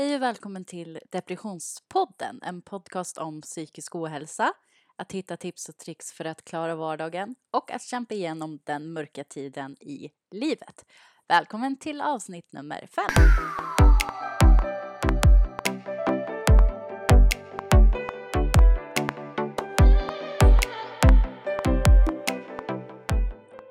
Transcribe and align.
Hej 0.00 0.16
och 0.16 0.22
välkommen 0.22 0.64
till 0.64 1.00
Depressionspodden, 1.10 2.40
en 2.42 2.62
podcast 2.62 3.18
om 3.18 3.40
psykisk 3.42 3.94
ohälsa, 3.94 4.52
att 4.96 5.12
hitta 5.12 5.36
tips 5.36 5.68
och 5.68 5.76
tricks 5.76 6.12
för 6.12 6.24
att 6.24 6.44
klara 6.44 6.74
vardagen 6.74 7.34
och 7.50 7.70
att 7.70 7.82
kämpa 7.82 8.14
igenom 8.14 8.58
den 8.64 8.92
mörka 8.92 9.24
tiden 9.24 9.76
i 9.80 10.10
livet. 10.30 10.84
Välkommen 11.28 11.76
till 11.76 12.00
avsnitt 12.00 12.52
nummer 12.52 12.86
fem. 12.86 13.04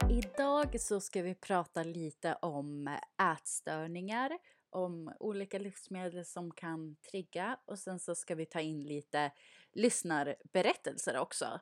Idag 0.10 0.82
så 0.82 1.00
ska 1.00 1.22
vi 1.22 1.36
prata 1.36 1.84
lite 1.84 2.34
om 2.34 2.98
ätstörningar 3.34 4.32
om 4.70 5.14
olika 5.20 5.60
livsmedel 5.60 6.26
som 6.26 6.52
kan 6.52 6.96
trigga 6.96 7.60
och 7.66 7.80
sen 7.80 8.00
så 8.00 8.16
ska 8.16 8.36
vi 8.36 8.46
ta 8.46 8.60
in 8.60 8.84
lite 8.84 9.32
lyssnarberättelser 9.72 11.18
också. 11.18 11.60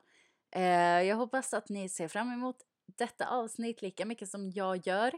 Eh, 0.50 1.02
jag 1.02 1.16
hoppas 1.16 1.54
att 1.54 1.68
ni 1.68 1.88
ser 1.88 2.08
fram 2.08 2.32
emot 2.32 2.56
detta 2.86 3.28
avsnitt 3.28 3.82
lika 3.82 4.06
mycket 4.06 4.28
som 4.28 4.50
jag 4.50 4.86
gör 4.86 5.12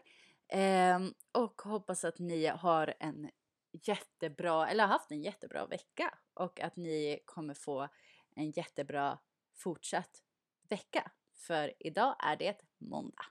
eh, 0.49 0.99
och 1.33 1.63
hoppas 1.63 2.05
att 2.05 2.19
ni 2.19 2.47
har 2.47 2.95
en 3.01 3.31
jättebra, 3.73 4.69
eller 4.69 4.85
har 4.85 4.93
haft 4.93 5.11
en 5.11 5.23
jättebra 5.23 5.67
vecka 5.67 6.19
och 6.35 6.61
att 6.61 6.77
ni 6.77 7.19
kommer 7.25 7.55
få 7.55 7.89
en 8.35 8.51
jättebra 8.51 9.19
fortsatt 9.55 10.23
vecka. 10.69 11.11
För 11.35 11.73
idag 11.79 12.17
är 12.19 12.37
det 12.37 12.57
måndag. 12.79 13.25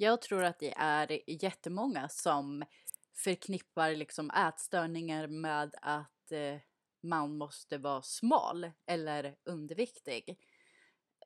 Jag 0.00 0.22
tror 0.22 0.44
att 0.44 0.58
det 0.58 0.74
är 0.76 1.20
jättemånga 1.44 2.08
som 2.08 2.64
förknippar 3.14 3.94
liksom 3.94 4.30
ätstörningar 4.30 5.26
med 5.26 5.74
att 5.82 6.32
eh, 6.32 6.56
man 7.00 7.38
måste 7.38 7.78
vara 7.78 8.02
smal 8.02 8.70
eller 8.86 9.36
underviktig. 9.44 10.38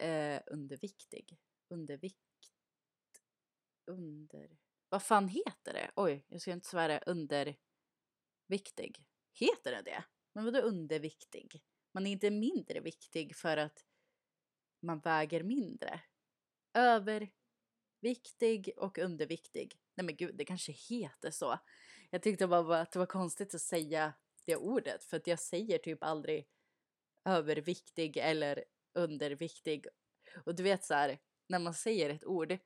Eh, 0.01 0.41
underviktig? 0.47 1.39
Undervikt? 1.69 2.53
Under... 3.87 4.59
Vad 4.89 5.03
fan 5.03 5.29
heter 5.29 5.73
det? 5.73 5.91
Oj, 5.97 6.25
jag 6.29 6.41
ska 6.41 6.53
inte 6.53 6.69
svära 6.69 6.99
underviktig. 6.99 9.05
Heter 9.33 9.73
det 9.73 9.83
det? 9.83 10.05
Men 10.33 10.45
vadå 10.45 10.59
underviktig? 10.59 11.63
Man 11.93 12.07
är 12.07 12.11
inte 12.11 12.31
mindre 12.31 12.81
viktig 12.81 13.37
för 13.37 13.57
att 13.57 13.85
man 14.81 15.01
väger 15.01 15.43
mindre. 15.43 16.01
Över 16.75 17.31
viktig 18.03 18.71
och 18.77 18.99
underviktig. 18.99 19.77
Nej 19.95 20.05
men 20.05 20.17
gud, 20.17 20.35
det 20.35 20.45
kanske 20.45 20.73
heter 20.73 21.31
så. 21.31 21.59
Jag 22.11 22.23
tyckte 22.23 22.47
bara 22.47 22.81
att 22.81 22.93
det 22.93 22.99
var 22.99 23.07
konstigt 23.07 23.55
att 23.55 23.61
säga 23.61 24.13
det 24.45 24.57
ordet 24.57 25.05
för 25.05 25.17
att 25.17 25.27
jag 25.27 25.39
säger 25.39 25.79
typ 25.79 26.03
aldrig 26.03 26.47
överviktig 27.25 28.17
eller 28.17 28.65
underviktig. 28.95 29.87
Och 30.45 30.55
du 30.55 30.63
vet 30.63 30.85
så 30.85 30.95
här, 30.95 31.19
när 31.49 31.59
man 31.59 31.75
säger 31.75 32.11
ett 32.11 32.25
ord 32.25 32.59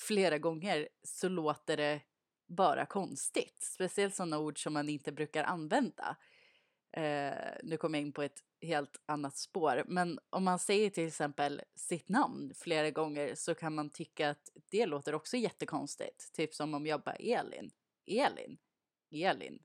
flera 0.00 0.38
gånger 0.38 0.88
så 1.02 1.28
låter 1.28 1.76
det 1.76 2.00
bara 2.46 2.86
konstigt. 2.86 3.62
Speciellt 3.62 4.14
sådana 4.14 4.38
ord 4.38 4.62
som 4.62 4.72
man 4.72 4.88
inte 4.88 5.12
brukar 5.12 5.44
använda. 5.44 6.16
Eh, 6.92 7.34
nu 7.62 7.76
kommer 7.76 7.98
jag 7.98 8.06
in 8.06 8.12
på 8.12 8.22
ett 8.22 8.44
helt 8.64 9.02
annat 9.06 9.36
spår. 9.36 9.84
Men 9.86 10.18
om 10.30 10.44
man 10.44 10.58
säger 10.58 10.90
till 10.90 11.06
exempel 11.06 11.62
sitt 11.74 12.08
namn 12.08 12.52
flera 12.54 12.90
gånger 12.90 13.34
så 13.34 13.54
kan 13.54 13.74
man 13.74 13.90
tycka 13.90 14.30
att 14.30 14.50
det 14.70 14.86
låter 14.86 15.14
också 15.14 15.36
jättekonstigt. 15.36 16.32
Typ 16.32 16.54
som 16.54 16.74
om 16.74 16.86
jag 16.86 17.02
bara 17.02 17.14
Elin, 17.14 17.70
Elin, 18.06 18.58
Elin, 19.10 19.62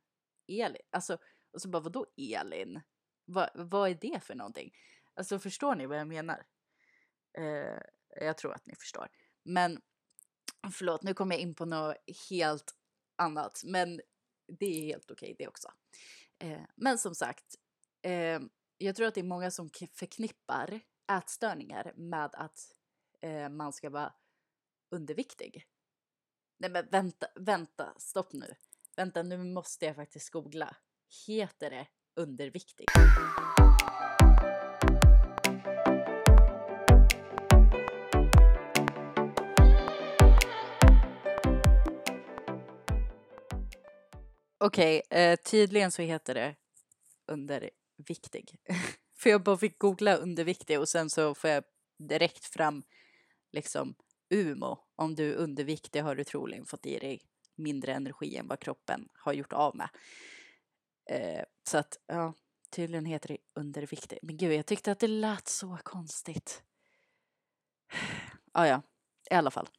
Elin. 0.47 0.81
Alltså, 0.89 1.17
och 1.51 1.61
så 1.61 1.69
bara 1.69 1.83
vadå 1.83 2.05
Elin? 2.17 2.81
Va, 3.25 3.49
vad 3.55 3.89
är 3.89 3.97
det 4.01 4.23
för 4.23 4.35
någonting? 4.35 4.73
Alltså 5.13 5.39
förstår 5.39 5.75
ni 5.75 5.85
vad 5.85 5.99
jag 5.99 6.07
menar? 6.07 6.45
Eh, 7.37 7.81
jag 8.25 8.37
tror 8.37 8.53
att 8.53 8.65
ni 8.65 8.75
förstår. 8.75 9.07
Men 9.43 9.81
förlåt, 10.71 11.03
nu 11.03 11.13
kommer 11.13 11.35
jag 11.35 11.41
in 11.41 11.55
på 11.55 11.65
något 11.65 11.97
helt 12.29 12.75
annat. 13.15 13.61
Men 13.65 14.01
det 14.47 14.65
är 14.65 14.85
helt 14.85 15.11
okej 15.11 15.33
okay, 15.33 15.35
det 15.39 15.47
också. 15.47 15.71
Eh, 16.39 16.61
men 16.75 16.97
som 16.97 17.15
sagt, 17.15 17.55
eh, 18.01 18.39
jag 18.81 18.95
tror 18.95 19.07
att 19.07 19.13
det 19.13 19.21
är 19.21 19.23
många 19.23 19.51
som 19.51 19.69
förknippar 19.93 20.79
ätstörningar 21.11 21.93
med 21.95 22.29
att 22.33 22.59
eh, 23.21 23.49
man 23.49 23.73
ska 23.73 23.89
vara 23.89 24.13
underviktig. 24.91 25.65
Nej 26.57 26.69
men 26.69 26.87
vänta, 26.91 27.27
vänta, 27.35 27.93
stopp 27.97 28.33
nu. 28.33 28.55
Vänta, 28.95 29.23
nu 29.23 29.37
måste 29.37 29.85
jag 29.85 29.95
faktiskt 29.95 30.29
googla. 30.29 30.75
Heter 31.27 31.69
det 31.69 31.87
underviktig? 32.15 32.85
Okej, 44.57 45.01
okay, 45.05 45.19
eh, 45.19 45.35
tydligen 45.35 45.91
så 45.91 46.01
heter 46.01 46.33
det 46.33 46.55
underviktig. 47.99 48.55
För 49.17 49.29
jag 49.29 49.43
bara 49.43 49.57
fick 49.57 49.79
googla 49.79 50.15
underviktig 50.15 50.79
och 50.79 50.89
sen 50.89 51.09
så 51.09 51.35
får 51.35 51.49
jag 51.49 51.63
direkt 51.97 52.45
fram 52.45 52.83
liksom 53.51 53.95
UMO. 54.29 54.77
Om 54.95 55.15
du 55.15 55.33
är 55.33 55.35
underviktig 55.35 56.01
har 56.01 56.15
du 56.15 56.23
troligen 56.23 56.65
fått 56.65 56.85
i 56.85 56.99
dig 56.99 57.21
mindre 57.55 57.93
energi 57.93 58.37
än 58.37 58.47
vad 58.47 58.59
kroppen 58.59 59.07
har 59.13 59.33
gjort 59.33 59.53
av 59.53 59.75
med. 59.75 59.89
Eh, 61.09 61.43
så 61.69 61.77
att, 61.77 61.97
ja, 62.07 62.33
tydligen 62.69 63.05
heter 63.05 63.27
det 63.27 63.37
underviktig. 63.55 64.19
Men 64.21 64.37
gud, 64.37 64.53
jag 64.53 64.65
tyckte 64.65 64.91
att 64.91 64.99
det 64.99 65.07
lät 65.07 65.47
så 65.47 65.77
konstigt. 65.83 66.63
Ja, 67.91 67.99
ah, 68.51 68.67
ja, 68.67 68.81
i 69.31 69.33
alla 69.33 69.51
fall. 69.51 69.69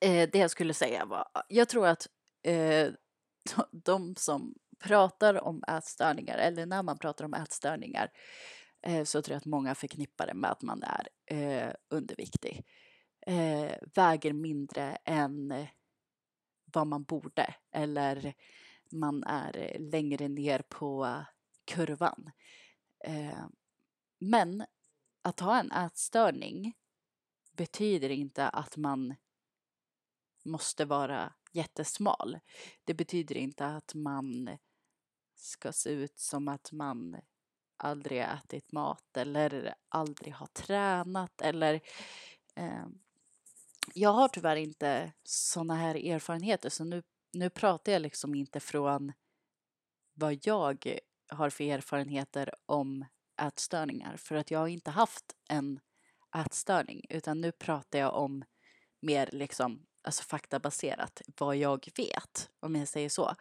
Eh, 0.00 0.28
det 0.32 0.38
jag 0.38 0.50
skulle 0.50 0.74
säga 0.74 1.04
var, 1.04 1.28
jag 1.48 1.68
tror 1.68 1.86
att 1.86 2.06
eh, 2.42 2.90
de 3.72 4.16
som 4.16 4.54
pratar 4.78 5.44
om 5.44 5.64
ätstörningar 5.68 6.38
eller 6.38 6.66
när 6.66 6.82
man 6.82 6.98
pratar 6.98 7.24
om 7.24 7.34
ätstörningar 7.34 8.10
eh, 8.82 9.04
så 9.04 9.22
tror 9.22 9.32
jag 9.32 9.38
att 9.38 9.44
många 9.44 9.74
förknippar 9.74 10.26
det 10.26 10.34
med 10.34 10.50
att 10.50 10.62
man 10.62 10.82
är 10.82 11.08
eh, 11.26 11.72
underviktig. 11.88 12.64
Eh, 13.26 13.72
väger 13.94 14.32
mindre 14.32 14.98
än 15.04 15.66
vad 16.64 16.86
man 16.86 17.02
borde 17.02 17.54
eller 17.70 18.34
man 18.92 19.24
är 19.24 19.76
längre 19.78 20.28
ner 20.28 20.62
på 20.68 21.24
kurvan. 21.64 22.30
Eh, 23.04 23.46
men 24.18 24.64
att 25.22 25.40
ha 25.40 25.60
en 25.60 25.72
ätstörning 25.72 26.74
betyder 27.52 28.08
inte 28.08 28.48
att 28.48 28.76
man 28.76 29.14
måste 30.44 30.84
vara 30.84 31.32
jättesmal. 31.52 32.38
Det 32.84 32.94
betyder 32.94 33.36
inte 33.36 33.66
att 33.66 33.94
man 33.94 34.58
ska 35.40 35.72
se 35.72 35.90
ut 35.90 36.18
som 36.18 36.48
att 36.48 36.72
man 36.72 37.16
aldrig 37.76 38.20
ätit 38.20 38.72
mat 38.72 39.16
eller 39.16 39.74
aldrig 39.88 40.34
har 40.34 40.46
tränat 40.46 41.40
eller 41.40 41.80
eh, 42.54 42.86
jag 43.94 44.12
har 44.12 44.28
tyvärr 44.28 44.56
inte 44.56 45.12
sådana 45.24 45.74
här 45.74 45.94
erfarenheter 45.94 46.68
så 46.68 46.84
nu, 46.84 47.02
nu 47.32 47.50
pratar 47.50 47.92
jag 47.92 48.02
liksom 48.02 48.34
inte 48.34 48.60
från 48.60 49.12
vad 50.14 50.46
jag 50.46 50.98
har 51.28 51.50
för 51.50 51.64
erfarenheter 51.64 52.54
om 52.66 53.04
ätstörningar 53.42 54.16
för 54.16 54.34
att 54.34 54.50
jag 54.50 54.58
har 54.58 54.68
inte 54.68 54.90
haft 54.90 55.36
en 55.48 55.80
ätstörning 56.36 57.06
utan 57.08 57.40
nu 57.40 57.52
pratar 57.52 57.98
jag 57.98 58.14
om 58.14 58.44
mer 59.00 59.28
liksom 59.32 59.86
alltså 60.02 60.22
faktabaserat 60.22 61.22
vad 61.38 61.56
jag 61.56 61.88
vet 61.96 62.50
om 62.60 62.76
jag 62.76 62.88
säger 62.88 63.08
så. 63.08 63.34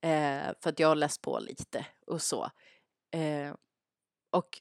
Eh, 0.00 0.52
för 0.60 0.70
att 0.70 0.78
jag 0.78 0.88
har 0.88 0.96
läst 0.96 1.22
på 1.22 1.38
lite 1.38 1.86
och 2.06 2.22
så. 2.22 2.50
Eh, 3.10 3.54
och 4.30 4.60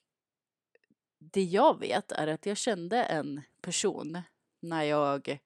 det 1.19 1.43
jag 1.43 1.79
vet 1.79 2.11
är 2.11 2.27
att 2.27 2.45
jag 2.45 2.57
kände 2.57 3.03
en 3.03 3.41
person 3.61 4.21
när 4.61 4.83
jag 4.83 5.39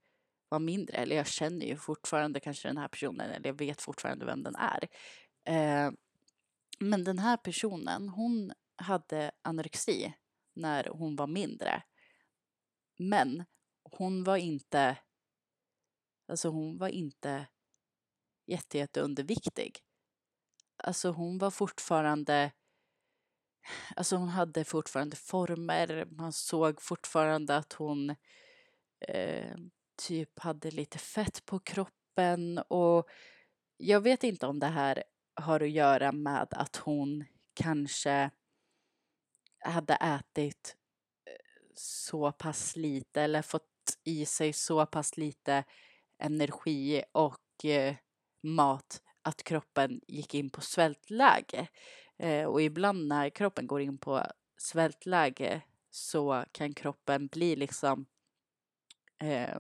var 0.50 0.59
mindre, 0.59 0.97
eller 0.97 1.15
jag 1.15 1.27
känner 1.27 1.65
ju 1.65 1.75
fortfarande 1.77 2.39
kanske 2.39 2.68
den 2.68 2.77
här 2.77 2.88
personen, 2.88 3.30
eller 3.30 3.47
jag 3.47 3.57
vet 3.57 3.81
fortfarande 3.81 4.25
vem 4.25 4.44
den 4.44 4.56
är. 4.56 4.88
Eh, 5.45 5.91
men 6.80 7.03
den 7.03 7.19
här 7.19 7.38
personen, 7.38 8.09
hon 8.09 8.53
hade 8.75 9.31
anorexi 9.41 10.13
när 10.56 10.89
hon 10.89 11.15
var 11.15 11.27
mindre. 11.27 11.83
Men 12.97 13.45
hon 13.83 14.24
var 14.24 14.38
inte, 14.38 14.97
alltså 16.27 16.50
hon 16.50 16.77
var 16.77 16.88
inte 16.88 17.47
jätte, 18.50 18.78
jätte 18.78 19.01
underviktig. 19.01 19.80
Alltså 20.84 21.12
hon 21.12 21.38
var 21.38 21.51
fortfarande, 21.51 22.51
alltså 23.96 24.16
hon 24.16 24.30
hade 24.30 24.63
fortfarande 24.63 25.16
former, 25.16 26.06
man 26.12 26.34
såg 26.34 26.81
fortfarande 26.81 27.57
att 27.57 27.74
hon 27.74 28.16
eh, 29.07 29.56
typ 30.07 30.40
hade 30.40 30.72
lite 30.72 30.98
fett 30.98 31.46
på 31.46 31.60
kroppen 31.60 32.57
och 32.57 33.10
jag 33.78 34.01
vet 34.01 34.24
inte 34.24 34.48
om 34.48 34.60
det 34.60 34.68
här 34.68 35.04
har 35.36 35.60
att 35.60 35.69
göra 35.69 36.12
med 36.12 36.48
att 36.51 36.75
hon 36.75 37.25
kanske 37.54 38.31
hade 39.60 39.94
ätit 39.94 40.75
eh, 41.25 41.66
så 41.75 42.31
pass 42.31 42.75
lite 42.75 43.22
eller 43.22 43.42
fått 43.42 43.63
i 44.04 44.25
sig 44.25 44.54
så 44.54 44.86
pass 44.86 45.18
lite 45.18 45.63
energi 46.19 47.04
och 47.12 47.66
eh, 47.66 47.96
mat 48.41 49.01
att 49.21 49.44
kroppen 49.44 50.01
gick 50.07 50.33
in 50.36 50.50
på 50.50 50.62
svältläge. 50.62 51.68
Eh, 52.18 52.45
och 52.45 52.62
ibland 52.62 53.07
när 53.07 53.30
kroppen 53.30 53.68
går 53.68 53.81
in 53.81 53.97
på 53.97 54.24
svältläge 54.57 55.62
så 55.89 56.45
kan 56.51 56.74
kroppen 56.74 57.27
bli 57.27 57.56
liksom 57.56 58.06
eh, 59.18 59.59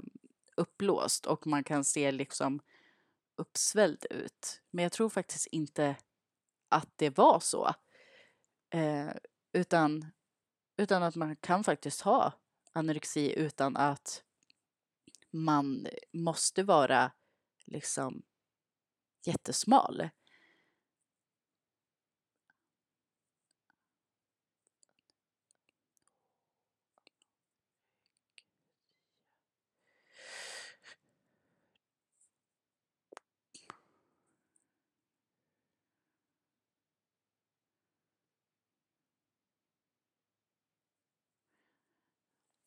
uppblåst 0.55 1.25
och 1.25 1.47
man 1.47 1.63
kan 1.63 1.83
se 1.83 2.11
liksom 2.11 2.61
uppsvälld 3.35 4.05
ut. 4.09 4.61
Men 4.71 4.83
jag 4.83 4.91
tror 4.91 5.09
faktiskt 5.09 5.47
inte 5.47 5.95
att 6.69 6.89
det 6.95 7.17
var 7.17 7.39
så. 7.39 7.73
Eh, 8.69 9.09
utan, 9.53 10.05
utan 10.77 11.03
att 11.03 11.15
man 11.15 11.35
kan 11.35 11.63
faktiskt 11.63 12.01
ha 12.01 12.33
anorexi 12.71 13.33
utan 13.33 13.77
att 13.77 14.23
man 15.31 15.87
måste 16.11 16.63
vara 16.63 17.11
liksom 17.65 18.23
jättesmal. 19.25 20.09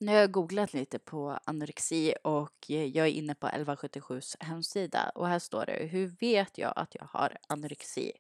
Nu 0.02 0.12
har 0.12 0.18
jag 0.18 0.32
googlat 0.32 0.72
lite 0.72 0.98
på 0.98 1.38
anorexi 1.44 2.14
och 2.24 2.70
eh, 2.70 2.84
jag 2.84 3.06
är 3.06 3.10
inne 3.10 3.34
på 3.34 3.46
1177s 3.46 4.36
hemsida 4.40 5.12
och 5.14 5.28
här 5.28 5.38
står 5.38 5.66
det 5.66 5.86
Hur 5.86 6.06
vet 6.06 6.58
jag 6.58 6.72
att 6.76 6.94
jag 6.94 7.04
har 7.04 7.36
anorexi? 7.48 8.12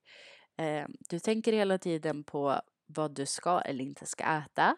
Eh, 0.56 0.86
du 1.08 1.18
tänker 1.18 1.52
hela 1.52 1.78
tiden 1.78 2.24
på 2.24 2.60
vad 2.86 3.14
du 3.14 3.26
ska 3.26 3.60
eller 3.60 3.84
inte 3.84 4.06
ska 4.06 4.24
äta. 4.24 4.76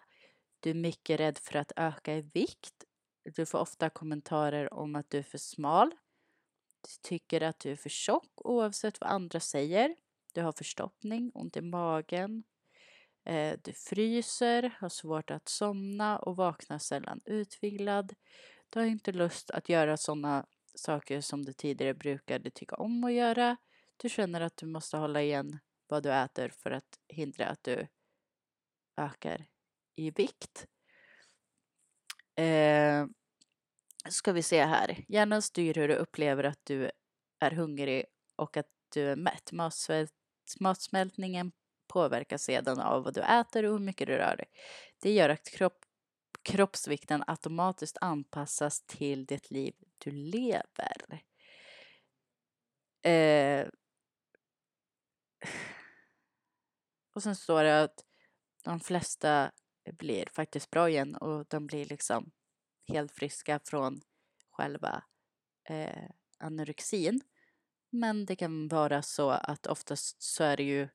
Du 0.60 0.70
är 0.70 0.74
mycket 0.74 1.20
rädd 1.20 1.38
för 1.38 1.58
att 1.58 1.72
öka 1.76 2.16
i 2.16 2.20
vikt. 2.20 2.84
Du 3.34 3.46
får 3.46 3.58
ofta 3.58 3.90
kommentarer 3.90 4.74
om 4.74 4.94
att 4.94 5.10
du 5.10 5.18
är 5.18 5.22
för 5.22 5.38
smal. 5.38 5.90
Du 6.80 7.08
tycker 7.08 7.40
att 7.40 7.58
du 7.58 7.72
är 7.72 7.76
för 7.76 7.90
tjock 7.90 8.32
oavsett 8.34 9.00
vad 9.00 9.10
andra 9.10 9.40
säger. 9.40 9.96
Du 10.34 10.42
har 10.42 10.52
förstoppning, 10.52 11.30
ont 11.34 11.56
i 11.56 11.60
magen, 11.60 12.44
Eh, 13.24 13.58
du 13.62 13.72
fryser, 13.72 14.74
har 14.78 14.88
svårt 14.88 15.30
att 15.30 15.48
somna 15.48 16.18
och 16.18 16.36
vaknar 16.36 16.78
sällan 16.78 17.20
utvilad. 17.24 18.14
Du 18.70 18.78
har 18.78 18.86
inte 18.86 19.12
lust 19.12 19.50
att 19.50 19.68
göra 19.68 19.96
sådana 19.96 20.46
saker 20.74 21.20
som 21.20 21.44
du 21.44 21.52
tidigare 21.52 21.94
brukade 21.94 22.50
tycka 22.50 22.76
om 22.76 23.04
att 23.04 23.12
göra. 23.12 23.56
Du 23.96 24.08
känner 24.08 24.40
att 24.40 24.56
du 24.56 24.66
måste 24.66 24.96
hålla 24.96 25.22
igen 25.22 25.58
vad 25.86 26.02
du 26.02 26.12
äter 26.12 26.48
för 26.48 26.70
att 26.70 26.98
hindra 27.08 27.46
att 27.46 27.62
du 27.62 27.88
ökar 28.96 29.46
i 29.96 30.10
vikt. 30.10 30.66
Eh, 32.36 33.06
ska 34.08 34.32
vi 34.32 34.42
se 34.42 34.64
här. 34.64 35.04
Hjärnan 35.08 35.42
styr 35.42 35.74
hur 35.74 35.88
du 35.88 35.94
upplever 35.94 36.44
att 36.44 36.60
du 36.64 36.90
är 37.38 37.50
hungrig 37.50 38.04
och 38.36 38.56
att 38.56 38.68
du 38.94 39.10
är 39.10 39.16
mätt. 39.16 39.50
Matsmältningen 40.60 41.52
påverkas 41.94 42.42
sedan 42.42 42.80
av 42.80 43.04
vad 43.04 43.14
du 43.14 43.20
äter 43.20 43.64
och 43.64 43.72
hur 43.72 43.78
mycket 43.78 44.06
du 44.06 44.16
rör 44.16 44.36
dig. 44.36 44.46
Det 45.02 45.12
gör 45.12 45.28
att 45.28 45.50
kropp, 45.50 45.84
kroppsvikten 46.42 47.24
automatiskt 47.26 47.98
anpassas 48.00 48.82
till 48.86 49.26
det 49.26 49.50
liv 49.50 49.74
du 49.98 50.10
lever. 50.10 51.22
Eh, 53.02 53.68
och 57.14 57.22
sen 57.22 57.36
står 57.36 57.64
det 57.64 57.82
att 57.82 58.04
de 58.64 58.80
flesta 58.80 59.52
blir 59.92 60.26
faktiskt 60.32 60.70
bra 60.70 60.88
igen 60.88 61.16
och 61.16 61.46
de 61.48 61.66
blir 61.66 61.86
liksom 61.86 62.30
helt 62.88 63.12
friska 63.12 63.60
från 63.64 64.00
själva 64.50 65.04
eh, 65.68 66.10
anorexin. 66.38 67.20
Men 67.90 68.26
det 68.26 68.36
kan 68.36 68.68
vara 68.68 69.02
så 69.02 69.30
att 69.30 69.66
oftast 69.66 70.22
så 70.22 70.44
är 70.44 70.56
det 70.56 70.62
ju 70.62 70.88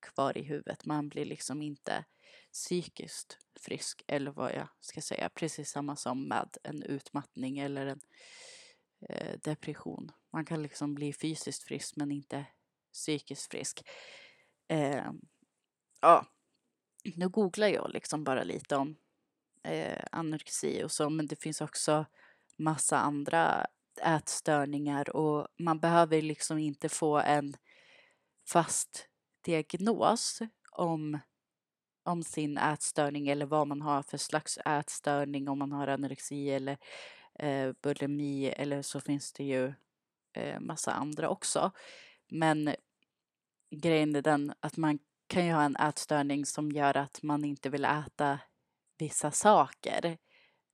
kvar 0.00 0.38
i 0.38 0.42
huvudet. 0.42 0.84
Man 0.84 1.08
blir 1.08 1.24
liksom 1.24 1.62
inte 1.62 2.04
psykiskt 2.52 3.38
frisk 3.60 4.02
eller 4.06 4.30
vad 4.30 4.54
jag 4.54 4.68
ska 4.80 5.00
säga. 5.00 5.28
Precis 5.28 5.70
samma 5.70 5.96
som 5.96 6.28
med 6.28 6.56
en 6.62 6.82
utmattning 6.82 7.58
eller 7.58 7.86
en 7.86 8.00
eh, 9.08 9.38
depression. 9.44 10.12
Man 10.32 10.44
kan 10.44 10.62
liksom 10.62 10.94
bli 10.94 11.12
fysiskt 11.12 11.62
frisk 11.62 11.96
men 11.96 12.12
inte 12.12 12.46
psykiskt 12.92 13.50
frisk. 13.50 13.82
Eh, 14.68 15.10
ja, 16.00 16.26
nu 17.16 17.28
googlar 17.28 17.68
jag 17.68 17.90
liksom 17.90 18.24
bara 18.24 18.44
lite 18.44 18.76
om 18.76 18.96
eh, 19.64 20.04
anorexi 20.12 20.84
och 20.84 20.92
så 20.92 21.10
men 21.10 21.26
det 21.26 21.42
finns 21.42 21.60
också 21.60 22.06
massa 22.56 22.98
andra 22.98 23.66
ätstörningar 24.02 25.16
och 25.16 25.48
man 25.58 25.80
behöver 25.80 26.22
liksom 26.22 26.58
inte 26.58 26.88
få 26.88 27.18
en 27.18 27.56
fast 28.48 29.08
diagnos 29.48 30.42
om, 30.70 31.18
om 32.04 32.22
sin 32.22 32.58
ätstörning 32.58 33.28
eller 33.28 33.46
vad 33.46 33.66
man 33.66 33.82
har 33.82 34.02
för 34.02 34.18
slags 34.18 34.58
ätstörning, 34.58 35.48
om 35.48 35.58
man 35.58 35.72
har 35.72 35.86
anorexi 35.86 36.50
eller 36.50 36.78
eh, 37.38 37.72
bulimi 37.82 38.46
eller 38.46 38.82
så 38.82 39.00
finns 39.00 39.32
det 39.32 39.44
ju 39.44 39.72
eh, 40.32 40.60
massa 40.60 40.92
andra 40.92 41.28
också. 41.28 41.70
Men 42.30 42.74
grejen 43.70 44.16
är 44.16 44.22
den 44.22 44.52
att 44.60 44.76
man 44.76 44.98
kan 45.26 45.46
ju 45.46 45.52
ha 45.52 45.62
en 45.62 45.76
ätstörning 45.76 46.46
som 46.46 46.72
gör 46.72 46.96
att 46.96 47.22
man 47.22 47.44
inte 47.44 47.70
vill 47.70 47.84
äta 47.84 48.38
vissa 48.98 49.30
saker 49.30 50.18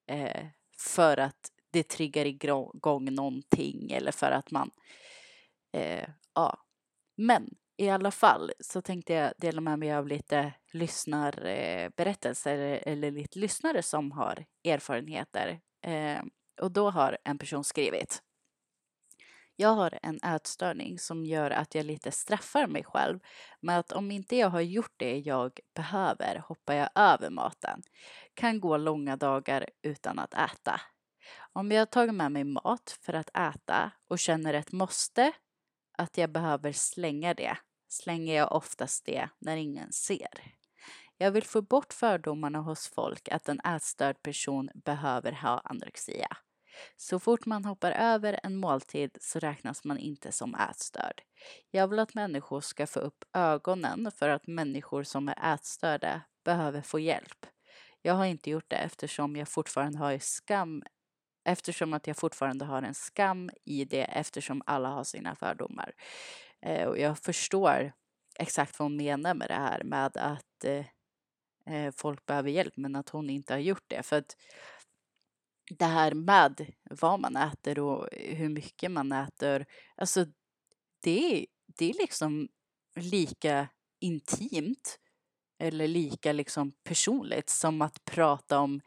eh, 0.06 0.46
för 0.78 1.16
att 1.16 1.52
det 1.70 1.82
triggar 1.82 2.24
igång 2.24 3.14
någonting 3.14 3.92
eller 3.92 4.12
för 4.12 4.30
att 4.30 4.50
man 4.50 4.70
eh, 5.72 6.08
ja. 6.34 6.58
Men 7.16 7.54
i 7.76 7.90
alla 7.90 8.10
fall 8.10 8.52
så 8.60 8.82
tänkte 8.82 9.12
jag 9.12 9.32
dela 9.38 9.60
med 9.60 9.78
mig 9.78 9.94
av 9.94 10.08
lite 10.08 10.52
lyssnarberättelser 10.72 12.58
eh, 12.58 12.92
eller 12.92 13.10
lite 13.10 13.38
lyssnare 13.38 13.82
som 13.82 14.12
har 14.12 14.44
erfarenheter. 14.64 15.60
Eh, 15.86 16.22
och 16.60 16.70
då 16.70 16.90
har 16.90 17.18
en 17.24 17.38
person 17.38 17.64
skrivit. 17.64 18.22
Jag 19.56 19.68
har 19.68 19.98
en 20.02 20.20
ätstörning 20.22 20.98
som 20.98 21.24
gör 21.24 21.50
att 21.50 21.74
jag 21.74 21.86
lite 21.86 22.10
straffar 22.10 22.66
mig 22.66 22.84
själv 22.84 23.18
med 23.60 23.78
att 23.78 23.92
om 23.92 24.10
inte 24.10 24.36
jag 24.36 24.50
har 24.50 24.60
gjort 24.60 24.94
det 24.96 25.18
jag 25.18 25.60
behöver 25.74 26.42
hoppar 26.48 26.74
jag 26.74 26.88
över 26.94 27.30
maten. 27.30 27.82
Kan 28.34 28.60
gå 28.60 28.76
långa 28.76 29.16
dagar 29.16 29.66
utan 29.82 30.18
att 30.18 30.34
äta. 30.34 30.80
Om 31.52 31.72
jag 31.72 31.80
har 31.80 31.86
tagit 31.86 32.14
med 32.14 32.32
mig 32.32 32.44
mat 32.44 32.98
för 33.02 33.12
att 33.12 33.36
äta 33.36 33.90
och 34.08 34.18
känner 34.18 34.54
ett 34.54 34.72
måste 34.72 35.32
att 35.98 36.18
jag 36.18 36.32
behöver 36.32 36.72
slänga 36.72 37.34
det 37.34 37.56
slänger 37.88 38.36
jag 38.36 38.52
oftast 38.52 39.04
det 39.04 39.28
när 39.38 39.56
ingen 39.56 39.92
ser. 39.92 40.54
Jag 41.18 41.30
vill 41.30 41.44
få 41.44 41.62
bort 41.62 41.92
fördomarna 41.92 42.58
hos 42.58 42.88
folk 42.88 43.28
att 43.28 43.48
en 43.48 43.60
ätstörd 43.60 44.22
person 44.22 44.70
behöver 44.74 45.32
ha 45.32 45.60
anorexia. 45.64 46.36
Så 46.96 47.18
fort 47.18 47.46
man 47.46 47.64
hoppar 47.64 47.92
över 47.92 48.40
en 48.42 48.56
måltid 48.56 49.10
så 49.20 49.38
räknas 49.38 49.84
man 49.84 49.98
inte 49.98 50.32
som 50.32 50.54
ätstörd. 50.54 51.22
Jag 51.70 51.88
vill 51.88 51.98
att 51.98 52.14
människor 52.14 52.60
ska 52.60 52.86
få 52.86 53.00
upp 53.00 53.24
ögonen 53.32 54.10
för 54.18 54.28
att 54.28 54.46
människor 54.46 55.02
som 55.02 55.28
är 55.28 55.54
ätstörda 55.54 56.22
behöver 56.44 56.82
få 56.82 56.98
hjälp. 56.98 57.46
Jag 58.02 58.14
har 58.14 58.24
inte 58.24 58.50
gjort 58.50 58.70
det 58.70 58.76
eftersom 58.76 59.36
jag 59.36 59.48
fortfarande 59.48 59.98
har 59.98 60.18
skam 60.18 60.82
eftersom 61.44 61.92
att 61.92 62.06
jag 62.06 62.16
fortfarande 62.16 62.64
har 62.64 62.82
en 62.82 62.94
skam 62.94 63.50
i 63.64 63.84
det 63.84 64.04
eftersom 64.04 64.62
alla 64.66 64.88
har 64.88 65.04
sina 65.04 65.34
fördomar. 65.34 65.92
Eh, 66.62 66.88
och 66.88 66.98
jag 66.98 67.18
förstår 67.18 67.92
exakt 68.38 68.78
vad 68.78 68.84
hon 68.84 68.96
menar 68.96 69.34
med 69.34 69.48
det 69.48 69.54
här 69.54 69.84
med 69.84 70.16
att 70.16 70.64
eh, 70.64 70.86
eh, 71.74 71.94
folk 71.96 72.26
behöver 72.26 72.50
hjälp 72.50 72.76
men 72.76 72.96
att 72.96 73.08
hon 73.08 73.30
inte 73.30 73.52
har 73.52 73.60
gjort 73.60 73.84
det. 73.86 74.02
För 74.02 74.18
att 74.18 74.36
det 75.70 75.84
här 75.84 76.14
med 76.14 76.72
vad 76.90 77.20
man 77.20 77.36
äter 77.36 77.78
och 77.78 78.08
hur 78.12 78.48
mycket 78.48 78.90
man 78.90 79.12
äter, 79.12 79.66
alltså 79.96 80.26
det 81.02 81.34
är, 81.34 81.46
det 81.66 81.90
är 81.90 81.94
liksom 81.94 82.48
lika 82.96 83.68
intimt 84.00 84.98
eller 85.58 85.88
lika 85.88 86.32
liksom 86.32 86.72
personligt 86.84 87.50
som 87.50 87.82
att 87.82 88.04
prata 88.04 88.58
om 88.58 88.80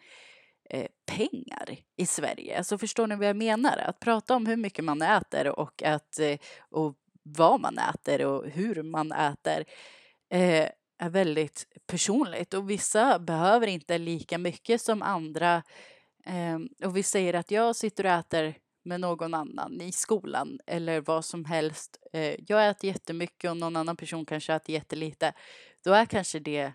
eh, 0.70 0.88
pengar 1.06 1.78
i 1.96 2.06
Sverige. 2.06 2.58
Alltså 2.58 2.78
förstår 2.78 3.08
ni 3.08 3.16
vad 3.16 3.28
jag 3.28 3.36
menar? 3.36 3.78
Att 3.78 4.00
prata 4.00 4.36
om 4.36 4.46
hur 4.46 4.58
mycket 4.58 4.86
man 4.86 5.02
äter 5.02 5.60
och, 5.60 5.84
att, 5.84 6.20
eh, 6.20 6.38
och 6.70 6.96
vad 7.24 7.62
man 7.62 7.78
äter 7.78 8.26
och 8.26 8.50
hur 8.50 8.84
man 8.84 9.12
äter 9.12 9.66
eh, 10.30 10.70
är 11.00 11.10
väldigt 11.10 11.66
personligt 11.88 12.54
och 12.54 12.70
vissa 12.70 13.20
behöver 13.20 13.68
inte 13.68 13.98
lika 13.98 14.38
mycket 14.38 14.82
som 14.82 15.02
andra. 15.02 15.64
Ehm, 16.26 16.70
och 16.84 16.98
vi 16.98 17.04
säger 17.04 17.34
att 17.34 17.52
jag 17.52 17.76
sitter 17.76 18.04
och 18.06 18.12
äter 18.12 18.56
med 18.84 19.00
någon 19.00 19.34
annan 19.34 19.82
i 19.82 19.92
skolan 19.92 20.60
eller 20.68 21.02
vad 21.02 21.26
som 21.26 21.46
helst. 21.46 21.98
Eh, 22.14 22.36
jag 22.48 22.70
äter 22.70 22.88
jättemycket 22.88 23.52
och 23.52 23.58
någon 23.58 23.76
annan 23.76 23.98
person 23.98 24.26
kanske 24.26 24.54
äter 24.54 24.76
jättelite. 24.76 25.34
Då 25.84 25.94
är 25.94 26.06
kanske 26.06 26.40
det 26.40 26.74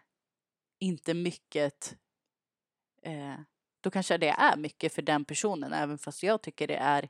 inte 0.80 1.14
mycket. 1.14 1.96
Eh, 3.02 3.34
då 3.82 3.90
kanske 3.90 4.18
det 4.18 4.28
är 4.28 4.56
mycket 4.56 4.94
för 4.94 5.02
den 5.02 5.24
personen 5.24 5.72
även 5.72 5.98
fast 5.98 6.22
jag 6.22 6.42
tycker 6.42 6.66
det 6.66 6.76
är 6.76 7.08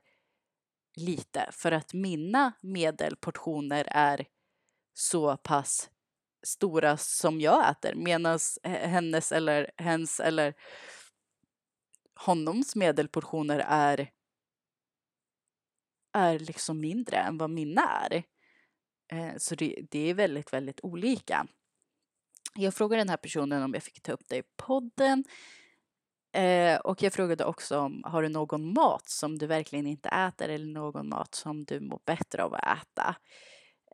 lite 0.96 1.48
för 1.52 1.72
att 1.72 1.94
mina 1.94 2.52
medelportioner 2.60 3.88
är 3.90 4.26
så 4.94 5.36
pass 5.36 5.90
stora 6.46 6.96
som 6.96 7.40
jag 7.40 7.70
äter 7.70 7.94
medan 7.94 8.38
hennes 8.62 9.32
eller 9.32 9.70
hens 9.76 10.20
eller 10.20 10.54
honoms 12.14 12.76
medelportioner 12.76 13.64
är 13.68 14.10
är 16.12 16.38
liksom 16.38 16.80
mindre 16.80 17.16
än 17.16 17.38
vad 17.38 17.50
mina 17.50 18.08
är. 18.10 18.24
Eh, 19.12 19.36
så 19.38 19.54
det, 19.54 19.86
det 19.90 20.10
är 20.10 20.14
väldigt, 20.14 20.52
väldigt 20.52 20.80
olika. 20.82 21.46
Jag 22.54 22.74
frågade 22.74 23.00
den 23.00 23.08
här 23.08 23.16
personen 23.16 23.62
om 23.62 23.74
jag 23.74 23.82
fick 23.82 24.02
ta 24.02 24.12
upp 24.12 24.28
det 24.28 24.36
i 24.36 24.42
podden. 24.56 25.24
Eh, 26.32 26.76
och 26.76 27.02
jag 27.02 27.12
frågade 27.12 27.44
också 27.44 27.78
om 27.78 28.02
har 28.04 28.22
du 28.22 28.28
någon 28.28 28.74
mat 28.74 29.08
som 29.08 29.38
du 29.38 29.46
verkligen 29.46 29.86
inte 29.86 30.08
äter 30.08 30.48
eller 30.48 30.66
någon 30.66 31.08
mat 31.08 31.34
som 31.34 31.64
du 31.64 31.80
mår 31.80 32.00
bättre 32.04 32.44
av 32.44 32.54
att 32.54 32.78
äta. 32.78 33.16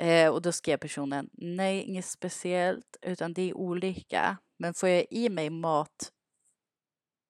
Eh, 0.01 0.31
och 0.31 0.43
då 0.43 0.53
skrev 0.53 0.77
personen 0.77 1.31
nej, 1.33 1.83
inget 1.83 2.07
speciellt 2.07 2.97
utan 3.03 3.33
det 3.33 3.43
är 3.43 3.57
olika. 3.57 4.37
Men 4.59 4.75
får 4.75 4.89
jag 4.89 5.07
i 5.11 5.29
mig 5.29 5.51
mat 5.51 6.13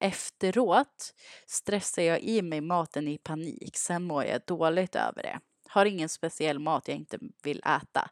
efteråt 0.00 1.14
stressar 1.46 2.02
jag 2.02 2.20
i 2.20 2.42
mig 2.42 2.60
maten 2.60 3.08
i 3.08 3.18
panik. 3.18 3.76
Sen 3.76 4.04
mår 4.04 4.24
jag 4.24 4.40
dåligt 4.46 4.96
över 4.96 5.22
det. 5.22 5.40
Har 5.68 5.86
ingen 5.86 6.08
speciell 6.08 6.58
mat 6.58 6.88
jag 6.88 6.96
inte 6.96 7.18
vill 7.42 7.58
äta. 7.58 8.10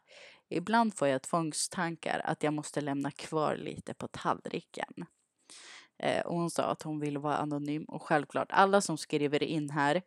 Ibland 0.49 0.97
får 0.97 1.07
jag 1.07 1.21
tvångstankar 1.21 2.21
att 2.23 2.43
jag 2.43 2.53
måste 2.53 2.81
lämna 2.81 3.11
kvar 3.11 3.55
lite 3.55 3.93
på 3.93 4.07
tallriken. 4.07 5.05
Eh, 5.99 6.21
och 6.21 6.35
hon 6.35 6.51
sa 6.51 6.63
att 6.63 6.81
hon 6.81 6.99
vill 6.99 7.17
vara 7.17 7.37
anonym 7.37 7.83
och 7.83 8.03
självklart 8.03 8.51
alla 8.51 8.81
som 8.81 8.97
skriver 8.97 9.43
in 9.43 9.69
här 9.69 10.01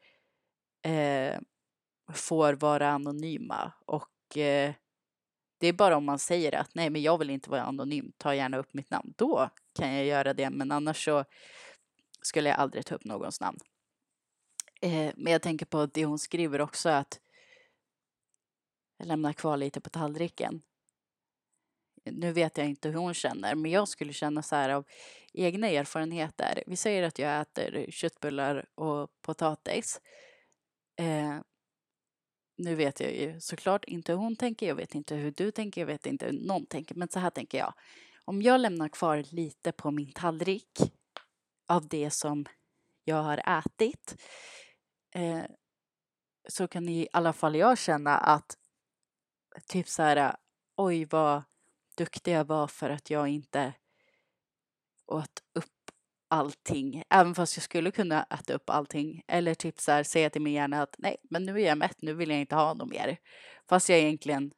eh, 0.83 1.41
får 2.13 2.53
vara 2.53 2.91
anonyma 2.91 3.73
och 3.87 4.37
eh, 4.37 4.75
det 5.59 5.67
är 5.67 5.73
bara 5.73 5.97
om 5.97 6.05
man 6.05 6.19
säger 6.19 6.55
att 6.55 6.75
nej 6.75 6.91
men 6.91 7.03
jag 7.03 7.19
vill 7.19 7.31
inte 7.31 7.51
vara 7.51 7.63
anonym, 7.63 8.13
ta 8.17 8.35
gärna 8.35 8.57
upp 8.57 8.75
mitt 8.75 8.91
namn. 8.91 9.15
Då 9.17 9.51
kan 9.75 9.95
jag 9.95 10.07
göra 10.07 10.35
det 10.35 10.51
men 10.51 10.73
annars 10.73 11.05
så 11.05 11.25
skulle 12.23 12.49
jag 12.49 12.59
aldrig 12.59 12.87
ta 12.87 12.95
upp 12.95 13.05
någons 13.05 13.41
namn. 13.41 13.59
Eh, 14.81 15.13
men 15.17 15.33
jag 15.33 15.43
tänker 15.43 15.67
på 15.67 15.87
det 15.87 16.05
hon 16.05 16.19
skriver 16.19 16.61
också 16.61 16.89
att 16.89 17.21
lämna 19.03 19.33
kvar 19.33 19.57
lite 19.57 19.81
på 19.81 19.91
tallriken. 19.91 20.63
Nu 22.05 22.33
vet 22.33 22.59
jag 22.59 22.67
inte 22.67 22.89
hur 22.89 22.97
hon 22.97 23.15
känner, 23.15 23.55
men 23.55 23.71
jag 23.71 23.89
skulle 23.89 24.13
känna 24.13 24.43
så 24.43 24.57
här 24.57 24.71
av 24.71 24.87
egna 25.33 25.69
erfarenheter. 25.69 26.63
Vi 26.67 26.77
säger 26.77 27.03
att 27.03 27.19
jag 27.19 27.41
äter 27.41 27.87
köttbullar 27.91 28.67
och 28.75 29.11
potatis. 29.23 30.01
Eh, 30.97 31.41
nu 32.57 32.75
vet 32.75 33.01
jag 33.01 33.15
ju 33.15 33.41
såklart 33.41 33.85
inte 33.85 34.13
hur 34.13 34.19
hon 34.19 34.37
tänker, 34.37 34.67
jag 34.69 34.75
vet 34.75 34.95
inte 34.95 35.15
hur 35.15 35.31
du 35.31 35.51
tänker, 35.51 35.81
jag 35.81 35.87
vet 35.87 36.07
inte 36.07 36.27
hur 36.27 36.33
någon 36.33 36.67
tänker, 36.67 36.95
men 36.95 37.09
så 37.09 37.19
här 37.19 37.31
tänker 37.31 37.59
jag. 37.59 37.75
Om 38.25 38.43
jag 38.43 38.61
lämnar 38.61 38.89
kvar 38.89 39.25
lite 39.31 39.73
på 39.73 39.91
min 39.91 40.13
tallrik 40.13 40.79
av 41.69 41.89
det 41.89 42.11
som 42.11 42.47
jag 43.05 43.23
har 43.23 43.59
ätit 43.59 44.17
eh, 45.15 45.43
så 46.49 46.69
kan 46.69 46.89
i 46.89 47.09
alla 47.13 47.33
fall 47.33 47.57
jag 47.57 47.79
känna 47.79 48.19
att 48.19 48.57
typ 49.69 49.89
så 49.89 50.03
här, 50.03 50.37
oj 50.77 51.05
vad 51.05 51.43
duktig 51.97 52.33
jag 52.33 52.45
var 52.45 52.67
för 52.67 52.91
att 52.91 53.11
jag 53.11 53.29
inte 53.29 53.73
åt 55.07 55.43
upp 55.55 55.91
allting, 56.29 57.03
även 57.11 57.35
fast 57.35 57.57
jag 57.57 57.65
skulle 57.65 57.91
kunna 57.91 58.23
äta 58.23 58.53
upp 58.53 58.71
allting. 58.71 59.23
Eller 59.29 59.55
typ 59.55 59.81
så 59.81 59.93
här, 59.93 60.03
säga 60.03 60.31
till 60.31 60.43
min 60.43 60.53
hjärna 60.53 60.83
att 60.83 60.95
nej, 60.99 61.17
men 61.31 61.47
nu 61.47 61.61
är 61.61 61.67
jag 61.67 61.79
mätt, 61.79 62.03
nu 62.03 62.15
vill 62.15 62.31
jag 62.31 62.41
inte 62.41 62.55
ha 62.55 62.75
något 62.75 62.91
mer. 62.91 63.17
Fast 63.69 63.89
jag 63.89 63.99
egentligen 63.99 64.53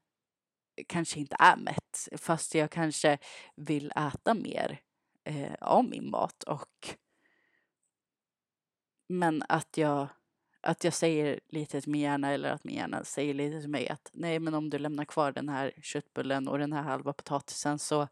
kanske 0.88 1.20
inte 1.20 1.36
är 1.38 1.56
mätt, 1.56 2.08
fast 2.16 2.54
jag 2.54 2.70
kanske 2.70 3.18
vill 3.56 3.92
äta 3.96 4.34
mer 4.34 4.80
eh, 5.24 5.54
av 5.60 5.84
min 5.84 6.10
mat 6.10 6.42
och 6.42 6.96
men 9.08 9.42
att 9.48 9.76
jag, 9.76 10.08
att 10.62 10.84
jag 10.84 10.94
säger 10.94 11.40
lite 11.48 11.80
till 11.80 11.90
min 11.90 12.00
hjärna 12.00 12.32
eller 12.32 12.50
att 12.50 12.64
min 12.64 12.76
hjärna 12.76 13.04
säger 13.04 13.34
lite 13.34 13.60
till 13.60 13.70
mig 13.70 13.88
att 13.88 14.10
nej 14.12 14.38
men 14.38 14.54
om 14.54 14.70
du 14.70 14.78
lämnar 14.78 15.04
kvar 15.04 15.32
den 15.32 15.48
här 15.48 15.72
köttbullen 15.82 16.48
och 16.48 16.58
den 16.58 16.72
här 16.72 16.82
halva 16.82 17.12
potatisen 17.12 17.78
så, 17.78 18.08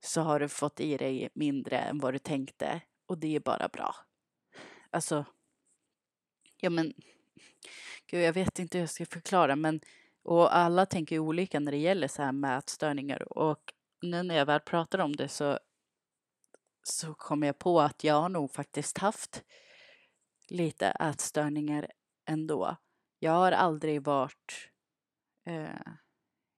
så 0.00 0.20
har 0.20 0.40
du 0.40 0.48
fått 0.48 0.80
i 0.80 0.96
dig 0.96 1.28
mindre 1.34 1.78
än 1.78 1.98
vad 1.98 2.14
du 2.14 2.18
tänkte 2.18 2.80
och 3.06 3.18
det 3.18 3.36
är 3.36 3.40
bara 3.40 3.68
bra. 3.68 3.94
Alltså, 4.90 5.24
ja 6.60 6.70
men, 6.70 6.92
gud 8.06 8.22
jag 8.22 8.32
vet 8.32 8.58
inte 8.58 8.78
hur 8.78 8.82
jag 8.82 8.90
ska 8.90 9.06
förklara 9.06 9.56
men 9.56 9.80
och 10.22 10.56
alla 10.56 10.86
tänker 10.86 11.16
ju 11.16 11.20
olika 11.20 11.60
när 11.60 11.72
det 11.72 11.78
gäller 11.78 12.08
så 12.08 12.22
här 12.22 12.32
mätstörningar 12.32 13.38
och 13.38 13.72
nu 14.02 14.22
när 14.22 14.34
jag 14.34 14.46
väl 14.46 14.60
pratar 14.60 14.98
om 14.98 15.16
det 15.16 15.28
så 15.28 15.58
så 16.82 17.14
kommer 17.14 17.46
jag 17.46 17.58
på 17.58 17.80
att 17.80 18.04
jag 18.04 18.14
har 18.14 18.28
nog 18.28 18.50
faktiskt 18.50 18.98
haft 18.98 19.44
lite 20.52 20.86
ätstörningar 20.86 21.90
ändå. 22.28 22.76
Jag 23.18 23.32
har 23.32 23.52
aldrig 23.52 24.02
varit 24.02 24.70
eh, 25.46 25.92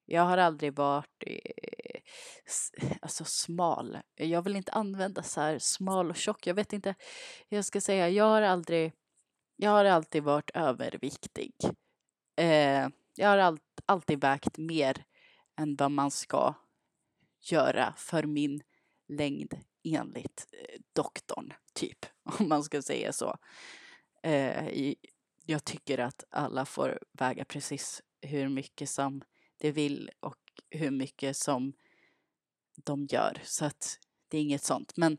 jag 0.05 0.21
har 0.21 0.37
aldrig 0.37 0.75
varit 0.75 1.23
eh, 1.27 2.01
alltså 3.01 3.25
smal. 3.25 3.97
Jag 4.15 4.41
vill 4.41 4.55
inte 4.55 4.71
använda 4.71 5.23
så 5.23 5.41
här 5.41 5.59
smal 5.59 6.09
och 6.09 6.15
tjock. 6.15 6.47
Jag 6.47 6.55
vet 6.55 6.73
inte. 6.73 6.95
hur 7.49 7.57
Jag 7.57 7.65
ska 7.65 7.81
säga, 7.81 8.09
jag 8.09 8.25
har 8.25 8.41
aldrig. 8.41 8.93
Jag 9.55 9.71
har 9.71 9.85
alltid 9.85 10.23
varit 10.23 10.49
överviktig. 10.53 11.53
Eh, 12.37 12.87
jag 13.15 13.29
har 13.29 13.37
all, 13.37 13.59
alltid 13.85 14.21
vägt 14.21 14.57
mer 14.57 15.05
än 15.57 15.75
vad 15.75 15.91
man 15.91 16.11
ska 16.11 16.53
göra 17.41 17.93
för 17.97 18.23
min 18.23 18.61
längd 19.07 19.53
enligt 19.83 20.47
eh, 20.51 20.81
doktorn, 20.93 21.53
typ, 21.73 22.05
om 22.39 22.49
man 22.49 22.63
ska 22.63 22.81
säga 22.81 23.13
så. 23.13 23.37
Eh, 24.25 24.93
jag 25.45 25.65
tycker 25.65 25.97
att 25.97 26.23
alla 26.29 26.65
får 26.65 26.99
väga 27.11 27.45
precis 27.45 28.01
hur 28.21 28.49
mycket 28.49 28.89
som 28.89 29.21
de 29.57 29.71
vill 29.71 30.09
och 30.19 30.37
hur 30.69 30.91
mycket 30.91 31.37
som 31.37 31.73
de 32.75 33.05
gör. 33.05 33.41
Så 33.43 33.65
att 33.65 33.99
det 34.27 34.37
är 34.37 34.41
inget 34.41 34.63
sånt. 34.63 34.97
Men 34.97 35.17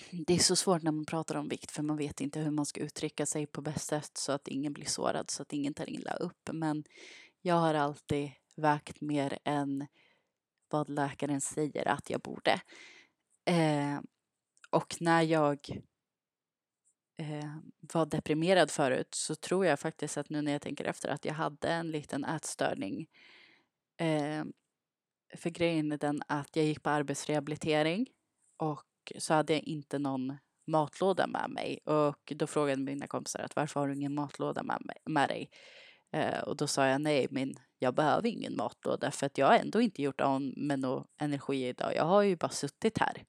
det 0.26 0.34
är 0.34 0.38
så 0.38 0.56
svårt 0.56 0.82
när 0.82 0.92
man 0.92 1.04
pratar 1.04 1.34
om 1.34 1.48
vikt 1.48 1.70
för 1.70 1.82
man 1.82 1.96
vet 1.96 2.20
inte 2.20 2.40
hur 2.40 2.50
man 2.50 2.66
ska 2.66 2.80
uttrycka 2.80 3.26
sig 3.26 3.46
på 3.46 3.60
bästa 3.60 4.00
sätt 4.00 4.16
så 4.16 4.32
att 4.32 4.48
ingen 4.48 4.72
blir 4.72 4.86
sårad, 4.86 5.30
så 5.30 5.42
att 5.42 5.52
ingen 5.52 5.74
tar 5.74 5.90
illa 5.90 6.12
upp. 6.12 6.50
Men 6.52 6.84
jag 7.40 7.54
har 7.54 7.74
alltid 7.74 8.30
vägt 8.56 9.00
mer 9.00 9.38
än 9.44 9.86
vad 10.68 10.88
läkaren 10.88 11.40
säger 11.40 11.88
att 11.88 12.10
jag 12.10 12.20
borde. 12.20 12.60
Eh, 13.44 14.00
och 14.70 14.96
när 15.00 15.22
jag 15.22 15.82
eh, 17.16 17.56
var 17.92 18.06
deprimerad 18.06 18.70
förut 18.70 19.14
så 19.14 19.34
tror 19.34 19.66
jag 19.66 19.80
faktiskt 19.80 20.16
att 20.16 20.30
nu 20.30 20.42
när 20.42 20.52
jag 20.52 20.62
tänker 20.62 20.84
efter 20.84 21.08
att 21.08 21.24
jag 21.24 21.34
hade 21.34 21.68
en 21.68 21.90
liten 21.90 22.24
ätstörning. 22.24 23.06
Eh, 23.96 24.44
för 25.36 25.50
grejen 25.50 25.92
är 25.92 25.98
den 25.98 26.22
att 26.26 26.56
jag 26.56 26.64
gick 26.64 26.82
på 26.82 26.90
arbetsrehabilitering 26.90 28.06
och 28.56 29.12
så 29.18 29.34
hade 29.34 29.52
jag 29.52 29.62
inte 29.62 29.98
någon 29.98 30.36
matlåda 30.66 31.26
med 31.26 31.50
mig 31.50 31.78
och 31.84 32.32
då 32.36 32.46
frågade 32.46 32.82
mina 32.82 33.06
kompisar 33.06 33.40
att 33.40 33.56
varför 33.56 33.80
har 33.80 33.88
du 33.88 33.94
ingen 33.94 34.14
matlåda 34.14 34.62
med, 34.62 34.78
mig, 34.84 34.96
med 35.04 35.28
dig? 35.28 35.50
Eh, 36.12 36.40
och 36.40 36.56
då 36.56 36.66
sa 36.66 36.86
jag 36.86 37.00
nej, 37.00 37.26
men 37.30 37.54
jag 37.78 37.94
behöver 37.94 38.28
ingen 38.28 38.56
matlåda 38.56 39.10
för 39.10 39.26
att 39.26 39.38
jag 39.38 39.46
har 39.46 39.54
ändå 39.54 39.80
inte 39.80 40.02
gjort 40.02 40.20
av 40.20 40.42
med 40.56 40.78
någon 40.78 41.06
energi 41.20 41.66
idag. 41.68 41.94
Jag 41.96 42.04
har 42.04 42.22
ju 42.22 42.36
bara 42.36 42.50
suttit 42.50 42.98
här. 42.98 43.24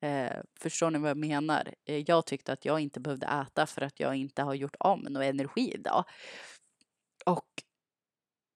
Eh, 0.00 0.42
förstår 0.60 0.90
ni 0.90 0.98
vad 0.98 1.10
jag 1.10 1.16
menar? 1.16 1.74
Eh, 1.84 2.04
jag 2.06 2.26
tyckte 2.26 2.52
att 2.52 2.64
jag 2.64 2.80
inte 2.80 3.00
behövde 3.00 3.26
äta 3.26 3.66
för 3.66 3.82
att 3.82 4.00
jag 4.00 4.16
inte 4.16 4.42
har 4.42 4.54
gjort 4.54 4.76
av 4.80 5.02
med 5.02 5.12
någon 5.12 5.22
energi 5.22 5.72
idag. 5.74 6.04
Och 7.26 7.48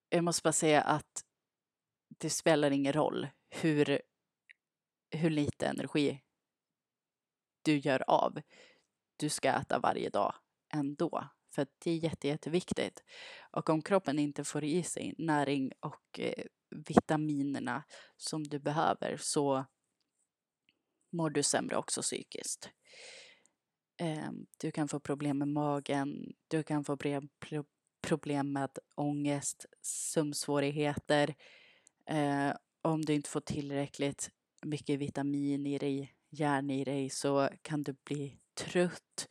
jag 0.09 0.25
måste 0.25 0.43
bara 0.43 0.53
säga 0.53 0.83
att 0.83 1.25
det 2.09 2.31
spelar 2.31 2.71
ingen 2.71 2.93
roll 2.93 3.29
hur, 3.51 4.03
hur 5.11 5.31
lite 5.31 5.67
energi 5.67 6.21
du 7.63 7.79
gör 7.79 8.11
av. 8.11 8.41
Du 9.17 9.29
ska 9.29 9.53
äta 9.53 9.79
varje 9.79 10.11
dag 10.11 10.35
ändå. 10.75 11.29
För 11.55 11.67
det 11.79 11.91
är 11.91 11.97
jätte, 11.97 12.29
jätteviktigt. 12.29 13.03
Och 13.51 13.71
om 13.71 13.83
kroppen 13.83 14.19
inte 14.19 14.45
får 14.45 14.65
i 14.65 14.83
sig 14.83 15.15
näring 15.19 15.73
och 15.81 16.21
eh, 16.21 16.45
vitaminerna 16.71 17.85
som 18.17 18.45
du 18.45 18.59
behöver 18.59 19.17
så 19.21 19.65
mår 21.13 21.31
du 21.31 21.43
sämre 21.43 21.77
också 21.77 22.03
psykiskt. 22.03 22.71
Ehm, 23.99 24.47
du 24.59 24.71
kan 24.71 24.89
få 24.89 25.01
problem 25.01 25.39
med 25.39 25.49
magen, 25.49 26.33
du 26.49 26.63
kan 26.63 26.85
få 26.85 26.97
problem 28.03 28.53
med 28.53 28.71
ångest, 28.95 29.67
sömnsvårigheter. 29.83 31.35
Eh, 32.07 32.53
om 32.83 33.05
du 33.05 33.15
inte 33.15 33.31
får 33.31 33.41
tillräckligt 33.41 34.31
mycket 34.63 34.99
vitamin 34.99 35.67
i 35.67 35.79
dig, 35.79 36.15
järn 36.31 36.71
i 36.71 36.85
dig 36.85 37.11
så 37.11 37.49
kan 37.63 37.83
du 37.83 37.97
bli 38.05 38.39
trött. 38.55 39.29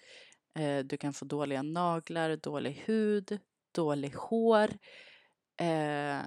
Eh, 0.59 0.79
du 0.79 0.97
kan 0.97 1.13
få 1.13 1.25
dåliga 1.25 1.61
naglar, 1.61 2.35
dålig 2.35 2.83
hud, 2.85 3.39
dålig 3.71 4.13
hår. 4.15 4.69
Eh, 5.57 6.21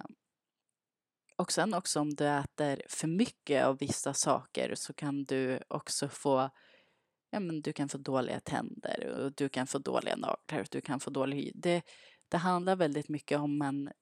och 1.37 1.53
sen 1.53 1.75
också 1.75 2.01
om 2.01 2.15
du 2.15 2.29
äter 2.29 2.83
för 2.89 3.09
mycket 3.09 3.65
av 3.65 3.79
vissa 3.79 4.15
saker 4.15 4.75
så 4.75 4.93
kan 4.93 5.25
du 5.25 5.61
också 5.69 6.09
få 6.09 6.51
Ja, 7.35 7.41
men 7.41 7.63
du 7.63 7.73
kan 7.73 7.89
få 7.89 7.99
dåliga 7.99 8.41
tänder 8.41 9.07
och 9.07 9.33
du 9.33 9.49
kan 9.49 9.67
få 9.67 9.79
dåliga 9.79 10.17
naglar 10.17 10.61
och 10.61 10.69
du 10.71 10.81
kan 10.81 11.01
få 11.01 11.11
dålig 11.11 11.37
hy. 11.37 11.53
Det, 11.55 11.83
det 12.29 12.37
handlar 12.37 12.77
väldigt 12.77 13.09
mycket 13.09 13.39
om 13.39 13.63
en 13.63 13.93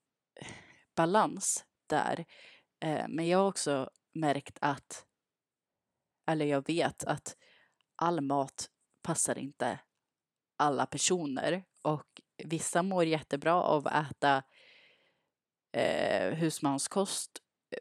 balans 0.96 1.64
där. 1.86 2.24
Eh, 2.80 3.04
men 3.08 3.28
jag 3.28 3.38
har 3.38 3.48
också 3.48 3.90
märkt 4.14 4.58
att, 4.60 5.06
eller 6.26 6.44
jag 6.44 6.66
vet 6.66 7.04
att 7.04 7.36
all 7.96 8.20
mat 8.20 8.70
passar 9.02 9.38
inte 9.38 9.78
alla 10.56 10.86
personer 10.86 11.64
och 11.82 12.22
vissa 12.44 12.82
mår 12.82 13.04
jättebra 13.04 13.54
av 13.54 13.86
att 13.86 14.10
äta 14.10 14.42
eh, 15.72 16.34
husmanskost 16.34 17.30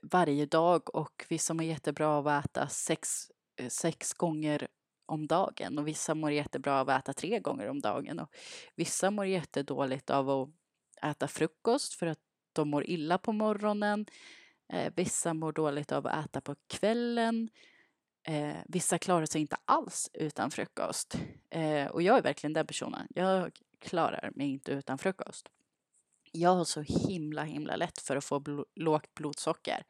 varje 0.02 0.46
dag 0.46 0.96
och 0.96 1.26
vissa 1.30 1.54
mår 1.54 1.66
jättebra 1.66 2.08
av 2.08 2.28
att 2.28 2.46
äta 2.46 2.68
sex, 2.68 3.32
eh, 3.60 3.68
sex 3.68 4.14
gånger 4.14 4.68
om 5.06 5.28
dagen 5.28 5.78
och 5.78 5.88
vissa 5.88 6.16
mår 6.16 6.32
jättebra 6.32 6.80
av 6.80 6.90
att 6.90 7.04
äta 7.04 7.14
tre 7.14 7.40
gånger 7.40 7.70
om 7.70 7.82
dagen 7.82 8.20
och 8.20 8.36
vissa 8.76 9.12
mår 9.12 9.26
jättedåligt 9.26 10.10
av 10.10 10.30
att 10.30 10.50
äta 11.12 11.28
frukost 11.28 11.94
för 11.94 12.08
att 12.08 12.20
de 12.54 12.70
mår 12.70 12.90
illa 12.90 13.18
på 13.18 13.32
morgonen. 13.32 14.06
Eh, 14.74 14.94
vissa 14.96 15.34
mår 15.34 15.52
dåligt 15.52 15.92
av 15.92 16.08
att 16.08 16.26
äta 16.26 16.42
på 16.42 16.56
kvällen. 16.68 17.50
Eh, 18.28 18.58
vissa 18.66 18.98
klarar 18.98 19.26
sig 19.26 19.42
inte 19.42 19.58
alls 19.66 20.10
utan 20.14 20.52
frukost. 20.52 21.18
Eh, 21.50 21.88
och 21.88 22.02
jag 22.02 22.18
är 22.18 22.22
verkligen 22.22 22.54
den 22.54 22.68
personen. 22.68 23.08
Jag 23.10 23.52
klarar 23.80 24.32
mig 24.36 24.48
inte 24.48 24.72
utan 24.72 24.98
frukost. 24.98 25.50
Jag 26.32 26.56
har 26.56 26.66
så 26.66 26.82
himla 26.82 27.44
himla 27.44 27.76
lätt 27.76 28.02
för 28.02 28.16
att 28.16 28.26
få 28.26 28.40
bl 28.40 28.62
lågt 28.76 29.14
blodsocker. 29.14 29.84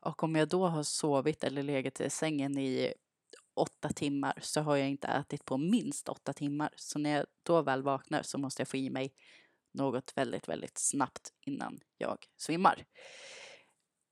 Och 0.00 0.22
om 0.22 0.34
jag 0.34 0.48
då 0.48 0.66
har 0.66 0.82
sovit 0.82 1.44
eller 1.44 1.62
legat 1.62 2.00
i 2.00 2.10
sängen 2.10 2.58
i 2.58 2.94
åtta 3.54 3.88
timmar 3.88 4.38
så 4.42 4.60
har 4.60 4.76
jag 4.76 4.88
inte 4.88 5.08
ätit 5.08 5.44
på 5.44 5.56
minst 5.56 6.08
åtta 6.08 6.32
timmar. 6.32 6.70
Så 6.76 6.98
när 6.98 7.16
jag 7.16 7.26
då 7.42 7.62
väl 7.62 7.82
vaknar 7.82 8.22
så 8.22 8.38
måste 8.38 8.60
jag 8.60 8.68
få 8.68 8.76
i 8.76 8.90
mig 8.90 9.14
något 9.74 10.12
väldigt, 10.16 10.48
väldigt 10.48 10.78
snabbt 10.78 11.32
innan 11.40 11.80
jag 11.98 12.18
svimmar. 12.36 12.84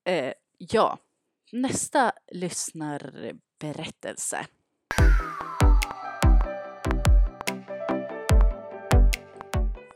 Eh, 0.04 0.32
ja, 0.58 0.98
nästa 1.52 2.12
lyssnarberättelse. 2.32 4.46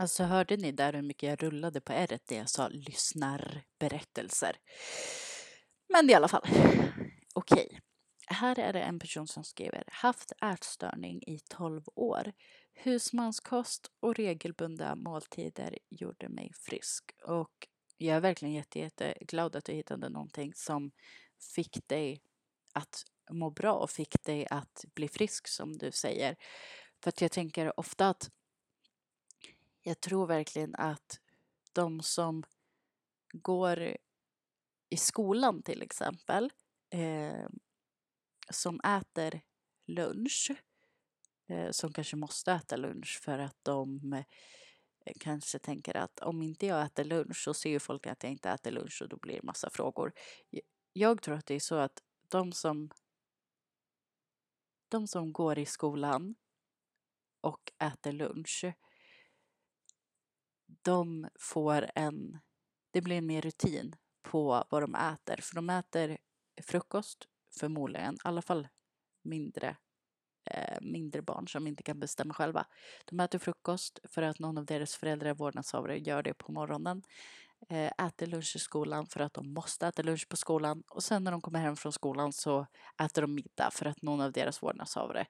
Alltså 0.07 0.25
hörde 0.25 0.57
ni 0.57 0.73
där 0.73 0.93
hur 0.93 1.03
mycket 1.03 1.29
jag 1.29 1.43
rullade 1.43 1.81
på 1.81 1.93
r 1.93 2.19
det 2.27 2.35
jag 2.35 2.51
sa 2.51 2.69
lyssnarberättelser? 2.69 4.57
Men 5.89 6.11
i 6.11 6.15
alla 6.15 6.29
fall, 6.29 6.43
okej. 7.35 7.67
Okay. 7.67 7.81
Här 8.27 8.59
är 8.59 8.73
det 8.73 8.81
en 8.81 8.99
person 8.99 9.27
som 9.27 9.45
skriver 9.45 9.85
haft 9.87 10.33
ätstörning 10.43 11.23
i 11.23 11.39
12 11.49 11.83
år. 11.95 12.33
Husmanskost 12.75 13.91
och 14.01 14.17
regelbundna 14.17 14.95
måltider 14.95 15.79
gjorde 15.91 16.29
mig 16.29 16.53
frisk 16.55 17.05
och 17.25 17.69
jag 17.97 18.17
är 18.17 18.21
verkligen 18.21 18.55
jätte, 18.55 18.79
jätteglad 18.79 19.57
att 19.57 19.65
du 19.65 19.73
hittade 19.73 20.09
någonting 20.09 20.55
som 20.55 20.91
fick 21.55 21.89
dig 21.89 22.23
att 22.73 23.05
må 23.31 23.51
bra 23.51 23.73
och 23.73 23.91
fick 23.91 24.23
dig 24.25 24.47
att 24.51 24.85
bli 24.95 25.09
frisk 25.09 25.49
som 25.49 25.79
du 25.79 25.93
säger. 25.93 26.37
För 27.03 27.09
att 27.09 27.21
jag 27.21 27.33
tänker 27.33 27.81
ofta 27.81 28.09
att 28.09 28.31
jag 29.87 30.01
tror 30.01 30.27
verkligen 30.27 30.75
att 30.75 31.21
de 31.73 32.03
som 32.03 32.43
går 33.33 33.97
i 34.89 34.97
skolan 34.97 35.63
till 35.63 35.83
exempel 35.83 36.53
eh, 36.91 37.49
som 38.51 38.81
äter 38.81 39.41
lunch 39.87 40.53
eh, 41.49 41.71
som 41.71 41.93
kanske 41.93 42.17
måste 42.17 42.53
äta 42.53 42.77
lunch 42.77 43.21
för 43.23 43.39
att 43.39 43.57
de 43.63 44.13
eh, 44.13 45.15
kanske 45.21 45.59
tänker 45.59 45.97
att 45.97 46.21
om 46.21 46.43
inte 46.43 46.67
jag 46.67 46.85
äter 46.87 47.05
lunch 47.05 47.37
så 47.37 47.55
ser 47.55 47.71
ju 47.71 47.81
folk 47.81 48.07
att 48.07 48.23
jag 48.23 48.33
inte 48.33 48.51
äter 48.51 48.71
lunch 48.71 49.03
och 49.03 49.09
då 49.09 49.17
blir 49.17 49.35
det 49.35 49.43
massa 49.43 49.71
frågor. 49.71 50.13
Jag 50.93 51.23
tror 51.23 51.35
att 51.35 51.47
det 51.47 51.55
är 51.55 51.61
så 51.61 51.75
att 51.75 52.03
de 52.29 52.53
som 52.53 52.91
de 54.89 55.09
som 55.09 55.33
går 55.33 55.59
i 55.59 55.67
skolan 55.67 56.35
och 57.41 57.73
äter 57.79 58.13
lunch 58.13 58.65
de 60.87 61.29
får 61.41 61.91
en, 61.95 62.39
det 62.91 63.01
blir 63.01 63.21
mer 63.21 63.43
rutin 63.43 63.97
på 64.23 64.65
vad 64.71 64.83
de 64.83 64.95
äter. 64.95 65.37
För 65.43 65.55
de 65.55 65.71
äter 65.71 66.19
frukost 66.63 67.29
förmodligen, 67.61 68.15
i 68.15 68.19
alla 68.23 68.43
fall 68.43 68.69
mindre, 69.23 69.77
eh, 70.51 70.79
mindre 70.81 71.23
barn 71.23 71.49
som 71.49 71.67
inte 71.67 71.83
kan 71.83 72.01
bestämma 72.01 72.35
själva. 72.35 72.67
De 73.05 73.21
äter 73.21 73.39
frukost 73.39 73.99
för 74.05 74.23
att 74.23 74.39
någon 74.39 74.59
av 74.59 74.67
deras 74.67 74.97
föräldrar, 74.97 75.35
vårdnadshavare, 75.35 75.99
gör 75.99 76.23
det 76.23 76.35
på 76.35 76.53
morgonen. 76.53 77.03
Eh, 77.69 78.07
äter 78.07 78.27
lunch 78.27 78.57
i 78.57 78.59
skolan 78.59 79.07
för 79.07 79.21
att 79.21 79.35
de 79.35 79.53
måste 79.53 79.87
äta 79.87 80.03
lunch 80.03 80.29
på 80.29 80.37
skolan 80.37 80.83
och 80.91 81.03
sen 81.03 81.25
när 81.25 81.31
de 81.31 81.41
kommer 81.41 81.61
hem 81.61 81.77
från 81.77 81.93
skolan 81.93 82.33
så 82.33 82.67
äter 83.05 83.23
de 83.23 83.35
middag 83.35 83.71
för 83.71 83.87
att 83.87 84.03
någon 84.03 84.21
av 84.21 84.33
deras 84.33 84.63
vårdnadshavare 84.63 85.27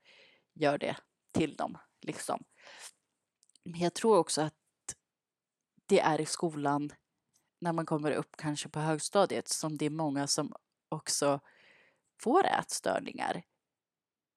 gör 0.55 0.79
det 0.79 0.97
till 1.33 1.57
dem. 1.57 1.79
Liksom. 2.03 2.45
Men 3.65 3.81
jag 3.81 3.95
tror 3.95 4.19
också 4.19 4.43
att 4.43 4.55
det 5.87 6.01
är 6.01 6.21
i 6.21 6.27
skolan 6.27 6.91
när 7.61 7.73
man 7.73 7.87
kommer 7.87 8.11
upp 8.11 8.37
kanske 8.37 8.69
på 8.69 8.81
högstadiet 8.81 9.49
som 9.49 9.77
det 9.77 9.87
är 9.87 9.91
många 9.91 10.27
som 10.27 10.53
också 10.89 11.41
får 12.23 12.47
ätstörningar. 12.47 13.43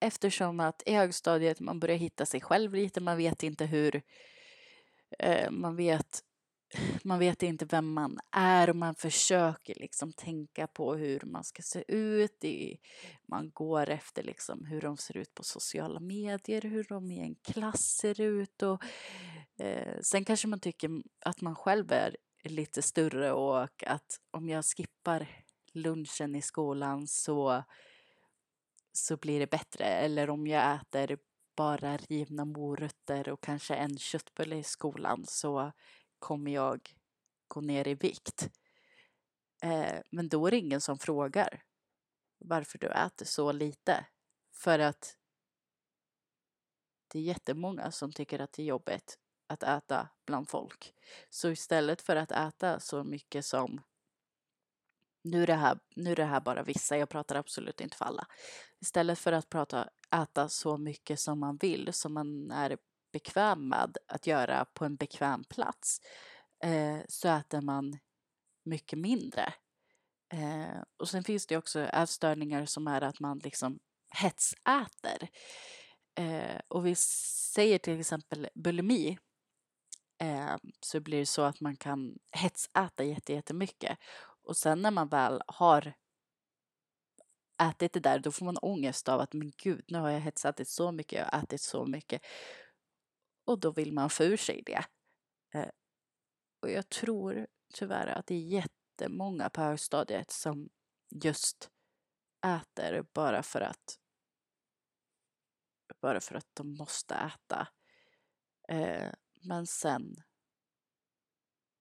Eftersom 0.01 0.59
att 0.59 0.83
i 0.85 0.93
högstadiet 0.93 1.59
man 1.59 1.79
börjar 1.79 1.97
hitta 1.97 2.25
sig 2.25 2.41
själv 2.41 2.73
lite, 2.73 3.01
man 3.01 3.17
vet 3.17 3.43
inte 3.43 3.65
hur, 3.65 4.01
eh, 5.19 5.51
man 5.51 5.75
vet 5.75 6.23
man 7.03 7.19
vet 7.19 7.43
inte 7.43 7.65
vem 7.65 7.93
man 7.93 8.19
är 8.31 8.69
och 8.69 8.75
man 8.75 8.95
försöker 8.95 9.75
liksom 9.75 10.13
tänka 10.13 10.67
på 10.67 10.95
hur 10.95 11.21
man 11.25 11.43
ska 11.43 11.61
se 11.61 11.83
ut. 11.87 12.43
man 13.27 13.51
går 13.53 13.89
efter 13.89 14.23
liksom 14.23 14.65
hur 14.65 14.81
de 14.81 14.97
ser 14.97 15.17
ut 15.17 15.33
på 15.33 15.43
sociala 15.43 15.99
medier, 15.99 16.61
hur 16.61 16.83
de 16.89 17.11
i 17.11 17.19
en 17.19 17.35
klass 17.35 17.81
ser 17.81 18.21
ut. 18.21 18.61
Och, 18.61 18.83
eh, 19.59 19.99
sen 20.01 20.25
kanske 20.25 20.47
man 20.47 20.59
tycker 20.59 20.89
att 21.25 21.41
man 21.41 21.55
själv 21.55 21.91
är 21.91 22.17
lite 22.43 22.81
större 22.81 23.31
och 23.31 23.83
att 23.87 24.19
om 24.31 24.49
jag 24.49 24.65
skippar 24.65 25.27
lunchen 25.73 26.35
i 26.35 26.41
skolan 26.41 27.07
så, 27.07 27.63
så 28.91 29.17
blir 29.17 29.39
det 29.39 29.49
bättre. 29.49 29.85
Eller 29.85 30.29
om 30.29 30.47
jag 30.47 30.75
äter 30.75 31.17
bara 31.55 31.97
rivna 31.97 32.45
morötter 32.45 33.29
och 33.29 33.41
kanske 33.41 33.75
en 33.75 33.97
köttbulle 33.97 34.55
i 34.55 34.63
skolan 34.63 35.25
så 35.27 35.71
kommer 36.19 36.51
jag 36.51 36.95
gå 37.47 37.61
ner 37.61 37.87
i 37.87 37.95
vikt. 37.95 38.49
Eh, 39.63 39.99
men 40.11 40.29
då 40.29 40.47
är 40.47 40.51
det 40.51 40.57
ingen 40.57 40.81
som 40.81 40.99
frågar 40.99 41.63
varför 42.37 42.77
du 42.77 42.87
äter 42.87 43.25
så 43.25 43.51
lite. 43.51 44.05
För 44.51 44.79
att 44.79 45.17
det 47.07 47.19
är 47.19 47.23
jättemånga 47.23 47.91
som 47.91 48.11
tycker 48.11 48.39
att 48.39 48.53
det 48.53 48.61
är 48.61 48.65
jobbigt 48.65 49.19
att 49.49 49.63
äta 49.63 50.09
bland 50.25 50.49
folk. 50.49 50.93
Så 51.29 51.49
istället 51.49 52.01
för 52.01 52.15
att 52.15 52.31
äta 52.31 52.79
så 52.79 53.03
mycket 53.03 53.45
som 53.45 53.81
nu 55.23 55.43
är, 55.43 55.47
det 55.47 55.55
här, 55.55 55.79
nu 55.95 56.11
är 56.11 56.15
det 56.15 56.25
här 56.25 56.41
bara 56.41 56.63
vissa, 56.63 56.97
jag 56.97 57.09
pratar 57.09 57.35
absolut 57.35 57.81
inte 57.81 57.97
för 57.97 58.05
alla. 58.05 58.27
Istället 58.81 59.19
för 59.19 59.31
att 59.31 59.49
prata, 59.49 59.89
äta 60.23 60.49
så 60.49 60.77
mycket 60.77 61.19
som 61.19 61.39
man 61.39 61.57
vill, 61.57 61.93
som 61.93 62.13
man 62.13 62.51
är 62.51 62.77
bekväm 63.11 63.69
med 63.69 63.97
att 64.07 64.27
göra 64.27 64.65
på 64.65 64.85
en 64.85 64.95
bekväm 64.95 65.43
plats, 65.43 66.01
eh, 66.63 66.99
så 67.07 67.27
äter 67.27 67.61
man 67.61 67.97
mycket 68.65 68.99
mindre. 68.99 69.53
Eh, 70.33 70.81
och 70.97 71.09
sen 71.09 71.23
finns 71.23 71.47
det 71.47 71.57
också 71.57 71.79
ätstörningar 71.79 72.65
som 72.65 72.87
är 72.87 73.01
att 73.01 73.19
man 73.19 73.39
liksom 73.39 73.79
hetsäter. 74.11 75.29
Eh, 76.15 76.61
och 76.67 76.85
vi 76.85 76.95
säger 76.95 77.77
till 77.77 77.99
exempel 77.99 78.47
bulimi 78.55 79.17
eh, 80.19 80.55
så 80.79 80.99
blir 80.99 81.19
det 81.19 81.25
så 81.25 81.41
att 81.41 81.61
man 81.61 81.75
kan 81.75 82.19
hetsäta 82.31 83.03
jättemycket. 83.03 83.97
Och 84.43 84.57
sen 84.57 84.81
när 84.81 84.91
man 84.91 85.07
väl 85.07 85.41
har 85.47 85.93
ätit 87.61 87.93
det 87.93 87.99
där, 87.99 88.19
då 88.19 88.31
får 88.31 88.45
man 88.45 88.57
ångest 88.57 89.09
av 89.09 89.19
att 89.19 89.33
men 89.33 89.51
gud, 89.57 89.83
nu 89.87 89.97
har 89.97 90.09
jag 90.09 90.19
hetsätit 90.19 90.67
så 90.67 90.91
mycket, 90.91 91.19
jag 91.19 91.25
har 91.25 91.43
ätit 91.43 91.61
så 91.61 91.85
mycket. 91.85 92.21
Och 93.45 93.59
då 93.59 93.71
vill 93.71 93.93
man 93.93 94.09
få 94.09 94.23
ur 94.23 94.37
sig 94.37 94.63
det. 94.65 94.83
Eh, 95.53 95.69
och 96.61 96.69
jag 96.71 96.89
tror 96.89 97.47
tyvärr 97.73 98.07
att 98.07 98.25
det 98.25 98.35
är 98.35 98.39
jättemånga 98.39 99.49
på 99.49 99.61
högstadiet 99.61 100.31
som 100.31 100.69
just 101.23 101.69
äter 102.45 103.05
bara 103.13 103.43
för 103.43 103.61
att 103.61 103.99
bara 106.01 106.21
för 106.21 106.35
att 106.35 106.47
de 106.53 106.73
måste 106.73 107.15
äta. 107.15 107.67
Eh, 108.67 109.11
men 109.39 109.67
sen 109.67 110.15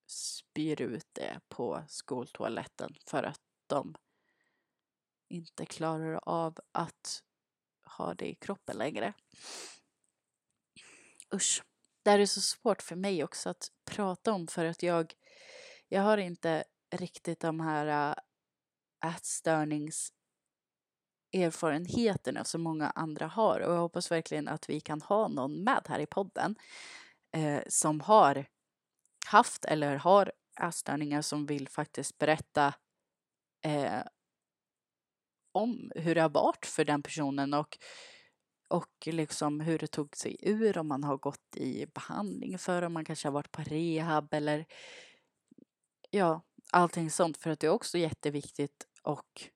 spyr 0.07 0.83
ut 0.83 1.09
det 1.13 1.41
på 1.49 1.85
skoltoaletten 1.89 2.95
för 3.07 3.23
att 3.23 3.41
de 3.67 3.95
inte 5.29 5.67
klarar 5.67 6.21
av 6.23 6.59
att 6.73 7.23
ha 7.99 8.15
det 8.15 8.29
i 8.29 8.35
kroppen 8.35 8.77
längre. 8.77 9.13
Usch. 11.35 11.63
Det 12.03 12.11
här 12.11 12.19
är 12.19 12.27
så 12.27 12.41
svårt 12.41 12.83
för 12.83 12.97
mig 12.97 13.25
också 13.25 13.49
att 13.51 13.73
prata 13.85 14.33
om 14.33 14.47
för 14.47 14.65
att 14.65 14.83
jag, 14.83 15.15
jag 15.89 16.03
har 16.03 16.19
inte 16.19 16.65
riktigt 16.91 17.41
de 17.41 17.61
här 17.61 17.87
äh, 17.87 19.11
ätstörningserfarenheterna 19.11 19.15
ätstörnings 19.17 20.13
erfarenheterna 21.33 22.45
som 22.45 22.63
många 22.63 22.91
andra 22.91 23.27
har 23.27 23.61
och 23.61 23.73
jag 23.73 23.81
hoppas 23.81 24.11
verkligen 24.11 24.49
att 24.49 24.71
vi 24.71 24.81
kan 24.81 25.03
ha 25.03 25.29
någon 25.29 25.65
med 25.65 25.83
här 25.89 25.99
i 25.99 26.07
podden 26.07 26.55
eh, 27.39 27.63
som 27.69 28.01
har 28.01 28.47
haft 29.27 29.65
eller 29.65 29.97
har 29.97 30.33
ätstörningar 30.61 31.23
som 31.23 31.47
vill 31.47 31.69
faktiskt 31.69 32.19
berätta 32.19 32.75
eh, 33.65 34.03
om 35.53 35.93
hur 35.95 36.15
det 36.15 36.21
har 36.21 36.29
varit 36.29 36.67
för 36.67 36.85
den 36.85 37.03
personen 37.03 37.55
och, 37.55 37.79
och 38.69 39.07
liksom 39.07 39.61
hur 39.61 39.79
det 39.79 39.87
tog 39.87 40.17
sig 40.17 40.37
ur, 40.41 40.79
om 40.79 40.89
man 40.89 41.05
har 41.05 41.17
gått 41.17 41.57
i 41.57 41.87
behandling 41.87 42.59
för 42.59 42.83
om 42.83 42.93
man 42.93 43.05
kanske 43.05 43.29
har 43.29 43.33
varit 43.33 43.53
på 43.53 43.63
rehab 43.63 44.35
eller 44.35 44.67
ja, 46.11 46.43
allting 46.73 47.11
sånt. 47.11 47.37
För 47.37 47.51
att 47.51 47.61
det 47.61 47.67
är 47.67 47.71
också 47.71 47.99
jätteviktigt 47.99 48.87
att 49.03 49.51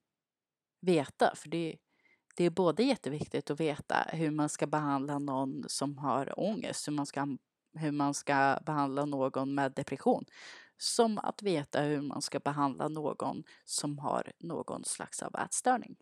veta, 0.80 1.34
för 1.36 1.48
det, 1.48 1.76
det 2.36 2.44
är 2.44 2.50
både 2.50 2.82
jätteviktigt 2.82 3.50
att 3.50 3.60
veta 3.60 4.06
hur 4.12 4.30
man 4.30 4.48
ska 4.48 4.66
behandla 4.66 5.18
någon 5.18 5.64
som 5.68 5.98
har 5.98 6.40
ångest, 6.40 6.88
hur 6.88 6.92
man 6.92 7.06
ska, 7.06 7.38
hur 7.74 7.92
man 7.92 8.14
ska 8.14 8.58
behandla 8.66 9.04
någon 9.04 9.54
med 9.54 9.72
depression, 9.72 10.24
som 10.78 11.18
att 11.18 11.42
veta 11.42 11.80
hur 11.80 12.00
man 12.00 12.22
ska 12.22 12.38
behandla 12.38 12.88
någon 12.88 13.44
som 13.64 13.98
har 13.98 14.32
någon 14.38 14.84
slags 14.84 15.22
av 15.22 15.34
ätstörning. 15.34 15.96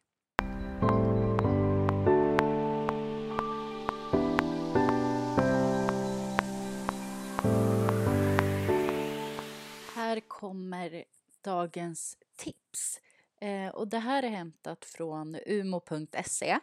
Här 9.94 10.20
kommer 10.20 11.04
dagens 11.44 12.18
tips. 12.36 13.00
Eh, 13.40 13.68
och 13.68 13.88
det 13.88 13.98
här 13.98 14.22
är 14.22 14.28
hämtat 14.28 14.84
från 14.84 15.36
umo.se. 15.46 16.58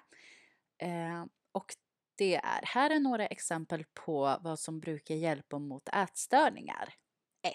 Eh, 0.77 1.25
och 1.51 1.75
det 2.17 2.35
är, 2.35 2.61
här 2.65 2.89
är 2.89 2.99
några 2.99 3.27
exempel 3.27 3.85
på 3.93 4.37
vad 4.41 4.59
som 4.59 4.79
brukar 4.79 5.15
hjälpa 5.15 5.59
mot 5.59 5.89
ätstörningar. 5.89 6.93
1. 7.41 7.53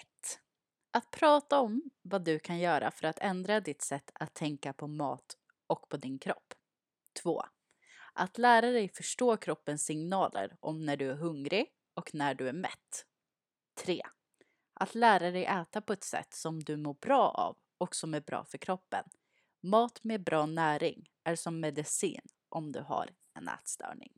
Att 0.91 1.11
prata 1.11 1.59
om 1.59 1.81
vad 2.01 2.25
du 2.25 2.39
kan 2.39 2.59
göra 2.59 2.91
för 2.91 3.07
att 3.07 3.19
ändra 3.19 3.59
ditt 3.59 3.81
sätt 3.81 4.11
att 4.13 4.33
tänka 4.33 4.73
på 4.73 4.87
mat 4.87 5.37
och 5.67 5.89
på 5.89 5.97
din 5.97 6.19
kropp. 6.19 6.53
2. 7.23 7.43
Att 8.13 8.37
lära 8.37 8.71
dig 8.71 8.89
förstå 8.89 9.37
kroppens 9.37 9.85
signaler 9.85 10.57
om 10.59 10.85
när 10.85 10.97
du 10.97 11.09
är 11.09 11.15
hungrig 11.15 11.67
och 11.93 12.15
när 12.15 12.33
du 12.33 12.47
är 12.47 12.53
mätt. 12.53 13.05
3. 13.85 14.01
Att 14.73 14.95
lära 14.95 15.31
dig 15.31 15.45
äta 15.45 15.81
på 15.81 15.93
ett 15.93 16.03
sätt 16.03 16.33
som 16.33 16.63
du 16.63 16.77
mår 16.77 16.93
bra 16.93 17.29
av 17.29 17.57
och 17.77 17.95
som 17.95 18.13
är 18.13 18.21
bra 18.21 18.45
för 18.45 18.57
kroppen. 18.57 19.05
Mat 19.61 20.03
med 20.03 20.23
bra 20.23 20.45
näring 20.45 21.09
är 21.23 21.35
som 21.35 21.59
medicin 21.59 22.21
om 22.49 22.71
du 22.71 22.79
har 22.79 23.09
en 23.35 23.47
ätstörning. 23.47 24.11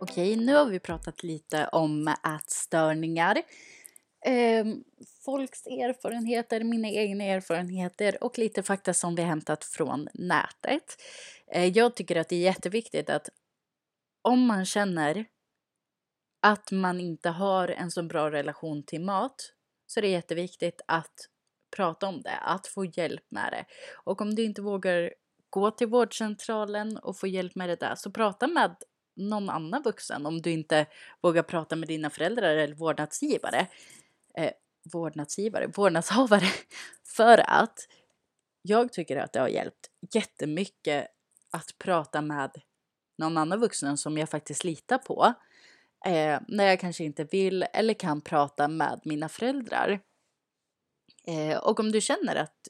Okej, 0.00 0.36
nu 0.36 0.54
har 0.54 0.66
vi 0.66 0.80
pratat 0.80 1.22
lite 1.22 1.66
om 1.66 2.14
ätstörningar. 2.36 3.42
Eh, 4.26 4.64
folks 5.24 5.66
erfarenheter, 5.66 6.64
mina 6.64 6.88
egna 6.88 7.24
erfarenheter 7.24 8.24
och 8.24 8.38
lite 8.38 8.62
fakta 8.62 8.94
som 8.94 9.14
vi 9.14 9.22
hämtat 9.22 9.64
från 9.64 10.08
nätet. 10.14 10.96
Eh, 11.52 11.66
jag 11.66 11.96
tycker 11.96 12.16
att 12.16 12.28
det 12.28 12.36
är 12.36 12.40
jätteviktigt 12.40 13.10
att 13.10 13.28
om 14.22 14.46
man 14.46 14.66
känner 14.66 15.24
att 16.42 16.70
man 16.70 17.00
inte 17.00 17.28
har 17.28 17.68
en 17.68 17.90
så 17.90 18.02
bra 18.02 18.30
relation 18.30 18.82
till 18.82 19.00
mat 19.00 19.52
så 19.90 20.00
är 20.00 20.02
det 20.02 20.08
jätteviktigt 20.08 20.80
att 20.86 21.28
prata 21.76 22.06
om 22.06 22.22
det, 22.22 22.36
att 22.36 22.66
få 22.66 22.84
hjälp 22.84 23.24
med 23.28 23.52
det. 23.52 23.64
Och 24.04 24.20
om 24.20 24.34
du 24.34 24.44
inte 24.44 24.62
vågar 24.62 25.14
gå 25.50 25.70
till 25.70 25.86
vårdcentralen 25.86 26.96
och 26.96 27.18
få 27.18 27.26
hjälp 27.26 27.54
med 27.54 27.68
det 27.68 27.76
där 27.76 27.94
så 27.94 28.10
prata 28.10 28.46
med 28.46 28.76
någon 29.16 29.50
annan 29.50 29.82
vuxen 29.82 30.26
om 30.26 30.42
du 30.42 30.50
inte 30.50 30.86
vågar 31.20 31.42
prata 31.42 31.76
med 31.76 31.88
dina 31.88 32.10
föräldrar 32.10 32.56
eller 32.56 32.74
vårdnadsgivare. 32.74 33.66
Eh, 34.34 34.52
vårdnadsgivare, 34.92 35.66
vårdnadshavare. 35.66 36.46
För 37.04 37.38
att 37.46 37.88
jag 38.62 38.92
tycker 38.92 39.16
att 39.16 39.32
det 39.32 39.40
har 39.40 39.48
hjälpt 39.48 39.90
jättemycket 40.14 41.06
att 41.50 41.78
prata 41.78 42.22
med 42.22 42.50
någon 43.18 43.38
annan 43.38 43.60
vuxen 43.60 43.96
som 43.96 44.18
jag 44.18 44.28
faktiskt 44.28 44.64
litar 44.64 44.98
på. 44.98 45.34
Eh, 46.06 46.40
när 46.48 46.64
jag 46.64 46.80
kanske 46.80 47.04
inte 47.04 47.24
vill 47.24 47.62
eller 47.62 47.94
kan 47.94 48.20
prata 48.20 48.68
med 48.68 49.00
mina 49.04 49.28
föräldrar. 49.28 50.00
Eh, 51.26 51.58
och 51.58 51.80
om 51.80 51.92
du 51.92 52.00
känner 52.00 52.36
att 52.36 52.68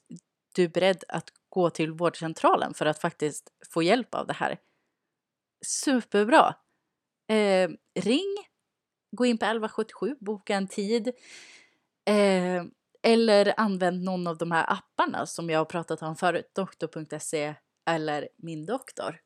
du 0.55 0.65
är 0.65 0.69
beredd 0.69 1.05
att 1.09 1.31
gå 1.49 1.71
till 1.71 1.93
vårdcentralen 1.93 2.75
för 2.75 2.87
att 2.87 3.01
faktiskt 3.01 3.53
få 3.75 3.83
hjälp 3.83 4.15
av 4.15 4.27
det 4.27 4.33
här. 4.33 4.59
Superbra! 5.67 6.55
Eh, 7.29 7.71
ring, 7.95 8.37
gå 9.17 9.27
in 9.27 9.39
på 9.39 9.45
1177, 9.45 10.17
boka 10.21 10.55
en 10.55 10.69
tid. 10.69 11.09
Eh, 12.09 12.65
eller 13.03 13.55
använd 13.57 14.05
någon 14.05 14.27
av 14.27 14.39
de 14.39 14.51
här 14.51 14.73
apparna 14.73 15.27
som 15.27 15.51
jag 15.51 15.59
har 15.59 15.65
pratat 15.65 16.03
om 16.03 16.17
förut, 16.17 16.51
doktor.se 16.55 17.55
eller 17.91 18.29
min 18.37 18.67
doktor. 18.67 19.21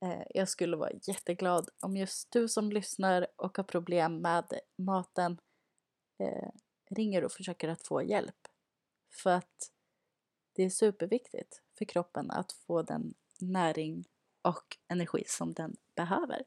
Eh, 0.00 0.22
jag 0.30 0.48
skulle 0.48 0.76
vara 0.76 0.90
jätteglad 1.02 1.68
om 1.80 1.96
just 1.96 2.30
du 2.30 2.48
som 2.48 2.72
lyssnar 2.72 3.26
och 3.36 3.56
har 3.56 3.64
problem 3.64 4.22
med 4.22 4.60
maten 4.76 5.38
eh, 6.18 6.48
ringer 6.90 7.24
och 7.24 7.32
försöker 7.32 7.68
att 7.68 7.86
få 7.86 8.02
hjälp. 8.02 8.48
För 9.10 9.30
att 9.30 9.72
det 10.52 10.62
är 10.64 10.70
superviktigt 10.70 11.62
för 11.78 11.84
kroppen 11.84 12.30
att 12.30 12.52
få 12.52 12.82
den 12.82 13.14
näring 13.38 14.04
och 14.42 14.76
energi 14.88 15.24
som 15.26 15.52
den 15.52 15.76
behöver. 15.94 16.42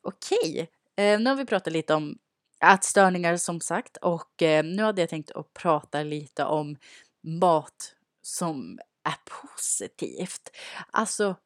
Okej, 0.00 0.70
eh, 0.96 1.20
nu 1.20 1.30
har 1.30 1.36
vi 1.36 1.46
pratat 1.46 1.72
lite 1.72 1.94
om 1.94 2.18
ätstörningar 2.64 3.36
som 3.36 3.60
sagt 3.60 3.96
och 3.96 4.42
eh, 4.42 4.64
nu 4.64 4.82
hade 4.82 5.02
jag 5.02 5.08
tänkt 5.08 5.30
att 5.30 5.52
prata 5.54 6.02
lite 6.02 6.44
om 6.44 6.76
mat 7.20 7.94
som 8.22 8.78
är 9.02 9.16
positivt. 9.24 10.50
Alltså 10.90 11.36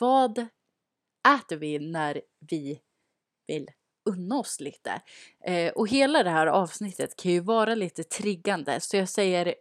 vad 0.00 0.38
äter 1.36 1.56
vi 1.56 1.78
när 1.78 2.22
vi 2.50 2.80
vill 3.46 3.70
unna 4.10 4.36
oss 4.36 4.60
lite? 4.60 5.02
Eh, 5.44 5.72
och 5.72 5.88
hela 5.88 6.22
det 6.22 6.30
här 6.30 6.46
avsnittet 6.46 7.16
kan 7.16 7.32
ju 7.32 7.40
vara 7.40 7.74
lite 7.74 8.04
triggande 8.04 8.80
så 8.80 8.96
jag 8.96 9.08
säger 9.08 9.54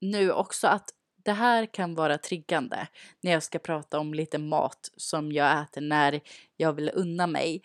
nu 0.00 0.32
också 0.32 0.66
att 0.66 0.90
det 1.24 1.32
här 1.32 1.66
kan 1.66 1.94
vara 1.94 2.18
triggande 2.18 2.88
när 3.20 3.32
jag 3.32 3.42
ska 3.42 3.58
prata 3.58 3.98
om 3.98 4.14
lite 4.14 4.38
mat 4.38 4.90
som 4.96 5.32
jag 5.32 5.62
äter 5.62 5.80
när 5.80 6.20
jag 6.56 6.72
vill 6.72 6.90
unna 6.94 7.26
mig. 7.26 7.62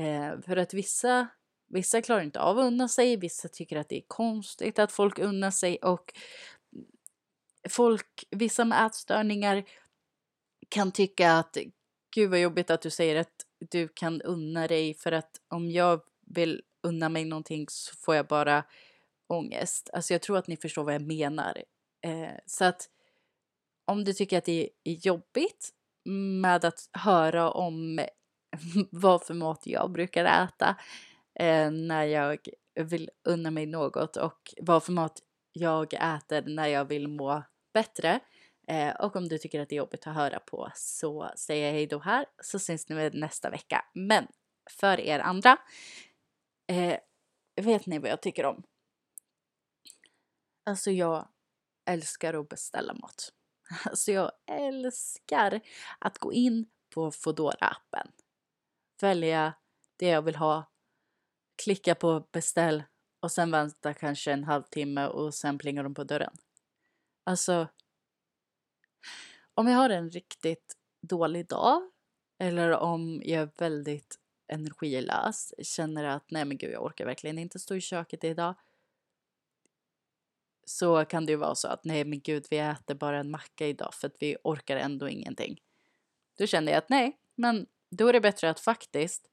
Eh, 0.00 0.40
för 0.40 0.56
att 0.56 0.74
vissa, 0.74 1.28
vissa 1.68 2.02
klarar 2.02 2.22
inte 2.22 2.40
av 2.40 2.58
att 2.58 2.64
unna 2.64 2.88
sig, 2.88 3.16
vissa 3.16 3.48
tycker 3.48 3.76
att 3.76 3.88
det 3.88 3.96
är 3.96 4.04
konstigt 4.06 4.78
att 4.78 4.92
folk 4.92 5.18
unnar 5.18 5.50
sig 5.50 5.76
och 5.76 6.12
folk, 7.68 8.24
vissa 8.30 8.64
med 8.64 8.86
ätstörningar 8.86 9.64
kan 10.72 10.92
tycka 10.92 11.32
att 11.32 11.56
gud 12.14 12.30
vad 12.30 12.40
jobbigt 12.40 12.70
att 12.70 12.82
du 12.82 12.90
säger 12.90 13.20
att 13.20 13.46
du 13.70 13.88
kan 13.88 14.22
unna 14.22 14.66
dig 14.66 14.94
för 14.94 15.12
att 15.12 15.30
om 15.48 15.70
jag 15.70 16.00
vill 16.26 16.62
unna 16.82 17.08
mig 17.08 17.24
någonting 17.24 17.66
så 17.68 17.96
får 17.96 18.14
jag 18.14 18.26
bara 18.26 18.64
ångest. 19.26 19.90
Alltså 19.92 20.14
jag 20.14 20.22
tror 20.22 20.38
att 20.38 20.46
ni 20.46 20.56
förstår 20.56 20.84
vad 20.84 20.94
jag 20.94 21.02
menar. 21.02 21.62
Eh, 22.04 22.34
så 22.46 22.64
att 22.64 22.88
om 23.84 24.04
du 24.04 24.12
tycker 24.12 24.38
att 24.38 24.44
det 24.44 24.70
är 24.84 25.06
jobbigt 25.06 25.70
med 26.40 26.64
att 26.64 26.88
höra 26.92 27.50
om 27.50 28.00
vad 28.90 29.22
för 29.22 29.34
mat 29.34 29.62
jag 29.66 29.92
brukar 29.92 30.24
äta 30.24 30.76
eh, 31.40 31.70
när 31.70 32.04
jag 32.04 32.38
vill 32.74 33.10
unna 33.24 33.50
mig 33.50 33.66
något 33.66 34.16
och 34.16 34.54
vad 34.60 34.84
för 34.84 34.92
mat 34.92 35.22
jag 35.52 35.94
äter 35.94 36.42
när 36.46 36.66
jag 36.66 36.84
vill 36.84 37.08
må 37.08 37.42
bättre. 37.74 38.20
Eh, 38.72 38.94
och 38.94 39.16
om 39.16 39.28
du 39.28 39.38
tycker 39.38 39.60
att 39.60 39.68
det 39.68 39.74
är 39.74 39.78
jobbigt 39.78 40.06
att 40.06 40.14
höra 40.14 40.40
på 40.40 40.70
så 40.74 41.32
säger 41.36 41.66
jag 41.66 41.72
hej 41.72 41.86
då 41.86 41.98
här 41.98 42.26
så 42.42 42.58
syns 42.58 42.88
ni 42.88 43.10
nästa 43.10 43.50
vecka. 43.50 43.84
Men 43.94 44.26
för 44.70 45.00
er 45.00 45.18
andra, 45.18 45.58
eh, 46.66 46.98
vet 47.56 47.86
ni 47.86 47.98
vad 47.98 48.10
jag 48.10 48.22
tycker 48.22 48.44
om? 48.44 48.62
Alltså 50.66 50.90
jag 50.90 51.28
älskar 51.86 52.34
att 52.34 52.48
beställa 52.48 52.94
mat. 52.94 53.32
Alltså 53.84 54.12
jag 54.12 54.32
älskar 54.46 55.60
att 55.98 56.18
gå 56.18 56.32
in 56.32 56.66
på 56.94 57.10
fodora 57.10 57.66
appen 57.66 58.12
välja 59.02 59.54
det 59.96 60.06
jag 60.06 60.22
vill 60.22 60.36
ha, 60.36 60.70
klicka 61.64 61.94
på 61.94 62.28
beställ 62.32 62.82
och 63.20 63.32
sen 63.32 63.50
vänta 63.50 63.94
kanske 63.94 64.32
en 64.32 64.44
halvtimme 64.44 65.06
och 65.06 65.34
sen 65.34 65.58
plingar 65.58 65.82
de 65.82 65.94
på 65.94 66.04
dörren. 66.04 66.34
Alltså, 67.24 67.68
om 69.54 69.68
jag 69.68 69.76
har 69.76 69.90
en 69.90 70.10
riktigt 70.10 70.76
dålig 71.02 71.48
dag 71.48 71.90
eller 72.38 72.70
om 72.70 73.22
jag 73.24 73.42
är 73.42 73.50
väldigt 73.58 74.18
energilös, 74.48 75.52
känner 75.62 76.04
att 76.04 76.30
nej 76.30 76.44
men 76.44 76.56
gud 76.56 76.70
jag 76.70 76.84
orkar 76.84 77.04
verkligen 77.06 77.38
inte 77.38 77.58
stå 77.58 77.74
i 77.74 77.80
köket 77.80 78.24
idag. 78.24 78.54
Så 80.64 81.04
kan 81.04 81.26
det 81.26 81.32
ju 81.32 81.36
vara 81.36 81.54
så 81.54 81.68
att 81.68 81.84
nej 81.84 82.04
men 82.04 82.20
gud 82.20 82.46
vi 82.50 82.58
äter 82.58 82.94
bara 82.94 83.18
en 83.18 83.30
macka 83.30 83.66
idag 83.66 83.94
för 83.94 84.06
att 84.06 84.16
vi 84.20 84.36
orkar 84.44 84.76
ändå 84.76 85.08
ingenting. 85.08 85.60
Då 86.38 86.46
känner 86.46 86.72
jag 86.72 86.78
att 86.78 86.88
nej, 86.88 87.18
men 87.34 87.66
då 87.90 88.08
är 88.08 88.12
det 88.12 88.20
bättre 88.20 88.50
att 88.50 88.60
faktiskt 88.60 89.30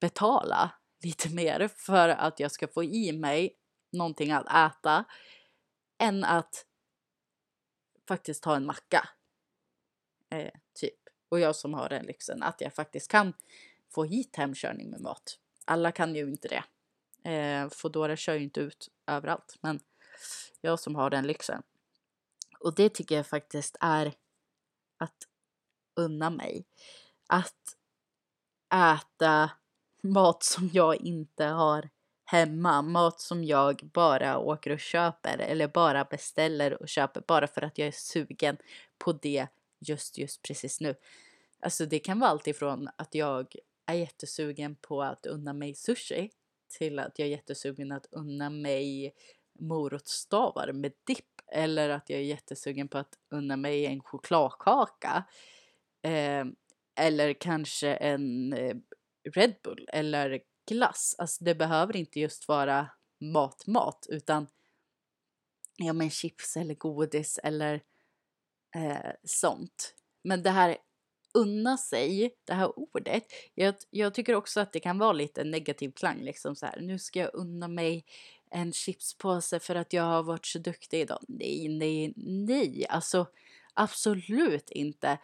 betala 0.00 0.72
lite 1.02 1.34
mer 1.34 1.68
för 1.68 2.08
att 2.08 2.40
jag 2.40 2.50
ska 2.50 2.68
få 2.68 2.84
i 2.84 3.12
mig 3.12 3.56
någonting 3.92 4.32
att 4.32 4.46
äta 4.46 5.04
än 5.98 6.24
att 6.24 6.66
faktiskt 8.08 8.42
ta 8.42 8.56
en 8.56 8.66
macka. 8.66 9.08
Eh, 10.30 10.50
typ. 10.74 10.94
Och 11.28 11.40
jag 11.40 11.56
som 11.56 11.74
har 11.74 11.88
den 11.88 12.06
lyxen 12.06 12.42
att 12.42 12.60
jag 12.60 12.74
faktiskt 12.74 13.10
kan 13.10 13.32
få 13.94 14.04
hit 14.04 14.36
hemkörning 14.36 14.90
med 14.90 15.00
mat. 15.00 15.38
Alla 15.64 15.92
kan 15.92 16.14
ju 16.14 16.28
inte 16.28 16.48
det. 16.48 16.64
Eh, 17.30 17.68
Foodora 17.68 18.16
kör 18.16 18.34
ju 18.34 18.42
inte 18.42 18.60
ut 18.60 18.88
överallt, 19.06 19.56
men 19.60 19.80
jag 20.60 20.80
som 20.80 20.94
har 20.94 21.10
den 21.10 21.26
lyxen. 21.26 21.62
Och 22.60 22.74
det 22.74 22.88
tycker 22.88 23.16
jag 23.16 23.26
faktiskt 23.26 23.76
är 23.80 24.14
att 24.98 25.28
unna 25.96 26.30
mig 26.30 26.66
att 27.26 27.76
äta 28.74 29.50
mat 30.02 30.42
som 30.42 30.70
jag 30.72 30.96
inte 30.96 31.44
har 31.44 31.90
hemma. 32.26 32.82
Mat 32.82 33.20
som 33.20 33.44
jag 33.44 33.90
bara 33.94 34.38
åker 34.38 34.70
och 34.70 34.80
köper 34.80 35.38
eller 35.38 35.68
bara 35.68 36.04
beställer 36.04 36.82
och 36.82 36.88
köper 36.88 37.22
bara 37.26 37.46
för 37.46 37.62
att 37.62 37.78
jag 37.78 37.88
är 37.88 37.92
sugen 37.92 38.56
på 38.98 39.12
det 39.12 39.46
just 39.80 40.18
just 40.18 40.42
precis 40.42 40.80
nu. 40.80 40.94
Alltså 41.60 41.86
det 41.86 41.98
kan 41.98 42.20
vara 42.20 42.30
allt 42.30 42.46
ifrån 42.46 42.88
att 42.96 43.14
jag 43.14 43.54
är 43.86 43.94
jättesugen 43.94 44.76
på 44.76 45.02
att 45.02 45.26
unna 45.26 45.52
mig 45.52 45.74
sushi 45.74 46.30
till 46.78 46.98
att 46.98 47.18
jag 47.18 47.26
är 47.26 47.30
jättesugen 47.30 47.92
att 47.92 48.06
unna 48.10 48.50
mig 48.50 49.14
morotsstavar 49.58 50.72
med 50.72 50.92
dipp 51.06 51.40
eller 51.52 51.88
att 51.88 52.10
jag 52.10 52.20
är 52.20 52.24
jättesugen 52.24 52.88
på 52.88 52.98
att 52.98 53.18
unna 53.30 53.56
mig 53.56 53.86
en 53.86 54.00
chokladkaka. 54.00 55.24
Eh, 56.02 56.44
eller 57.00 57.32
kanske 57.32 57.94
en 57.94 58.52
eh, 58.52 58.76
Red 59.34 59.54
Bull 59.62 59.88
eller 59.92 60.40
glass. 60.66 61.14
Alltså 61.18 61.44
det 61.44 61.54
behöver 61.54 61.96
inte 61.96 62.20
just 62.20 62.48
vara 62.48 62.88
mat, 63.20 63.66
mat 63.66 64.06
utan 64.08 64.46
ja 65.76 65.92
men 65.92 66.10
chips 66.10 66.56
eller 66.56 66.74
godis 66.74 67.38
eller 67.42 67.82
eh, 68.74 69.10
sånt. 69.24 69.94
Men 70.22 70.42
det 70.42 70.50
här 70.50 70.76
unna 71.34 71.76
sig, 71.76 72.34
det 72.44 72.54
här 72.54 72.78
ordet, 72.78 73.24
jag, 73.54 73.74
jag, 73.90 74.14
tycker 74.14 74.34
också 74.34 74.60
att 74.60 74.72
det 74.72 74.80
kan 74.80 74.98
vara 74.98 75.12
lite 75.12 75.44
negativ 75.44 75.90
klang 75.90 76.20
liksom 76.22 76.56
så 76.56 76.66
här. 76.66 76.80
Nu 76.80 76.98
ska 76.98 77.18
jag 77.18 77.34
unna 77.34 77.68
mig 77.68 78.04
en 78.50 78.72
chipspåse 78.72 79.60
för 79.60 79.74
att 79.74 79.92
jag 79.92 80.02
har 80.02 80.22
varit 80.22 80.46
så 80.46 80.58
duktig 80.58 81.00
idag. 81.00 81.24
Nej, 81.28 81.68
nej, 81.68 82.12
nej, 82.16 82.86
alltså 82.88 83.26
absolut 83.74 84.70
inte 84.70 85.18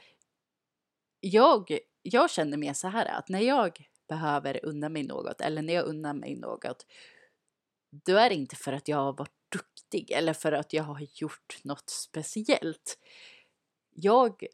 jag, 1.20 1.78
jag 2.02 2.30
känner 2.30 2.56
mer 2.56 2.72
så 2.72 2.88
här 2.88 3.06
att 3.06 3.28
när 3.28 3.40
jag 3.40 3.88
behöver 4.08 4.64
unna 4.64 4.88
mig 4.88 5.02
något 5.02 5.40
eller 5.40 5.62
när 5.62 5.74
jag 5.74 5.86
unnar 5.86 6.14
mig 6.14 6.36
något 6.36 6.86
då 7.92 8.16
är 8.16 8.28
det 8.28 8.34
inte 8.34 8.56
för 8.56 8.72
att 8.72 8.88
jag 8.88 8.96
har 8.96 9.12
varit 9.12 9.36
duktig 9.52 10.10
eller 10.10 10.32
för 10.32 10.52
att 10.52 10.72
jag 10.72 10.82
har 10.82 11.06
gjort 11.14 11.60
något 11.64 11.90
speciellt. 11.90 12.98
Jag 13.90 14.46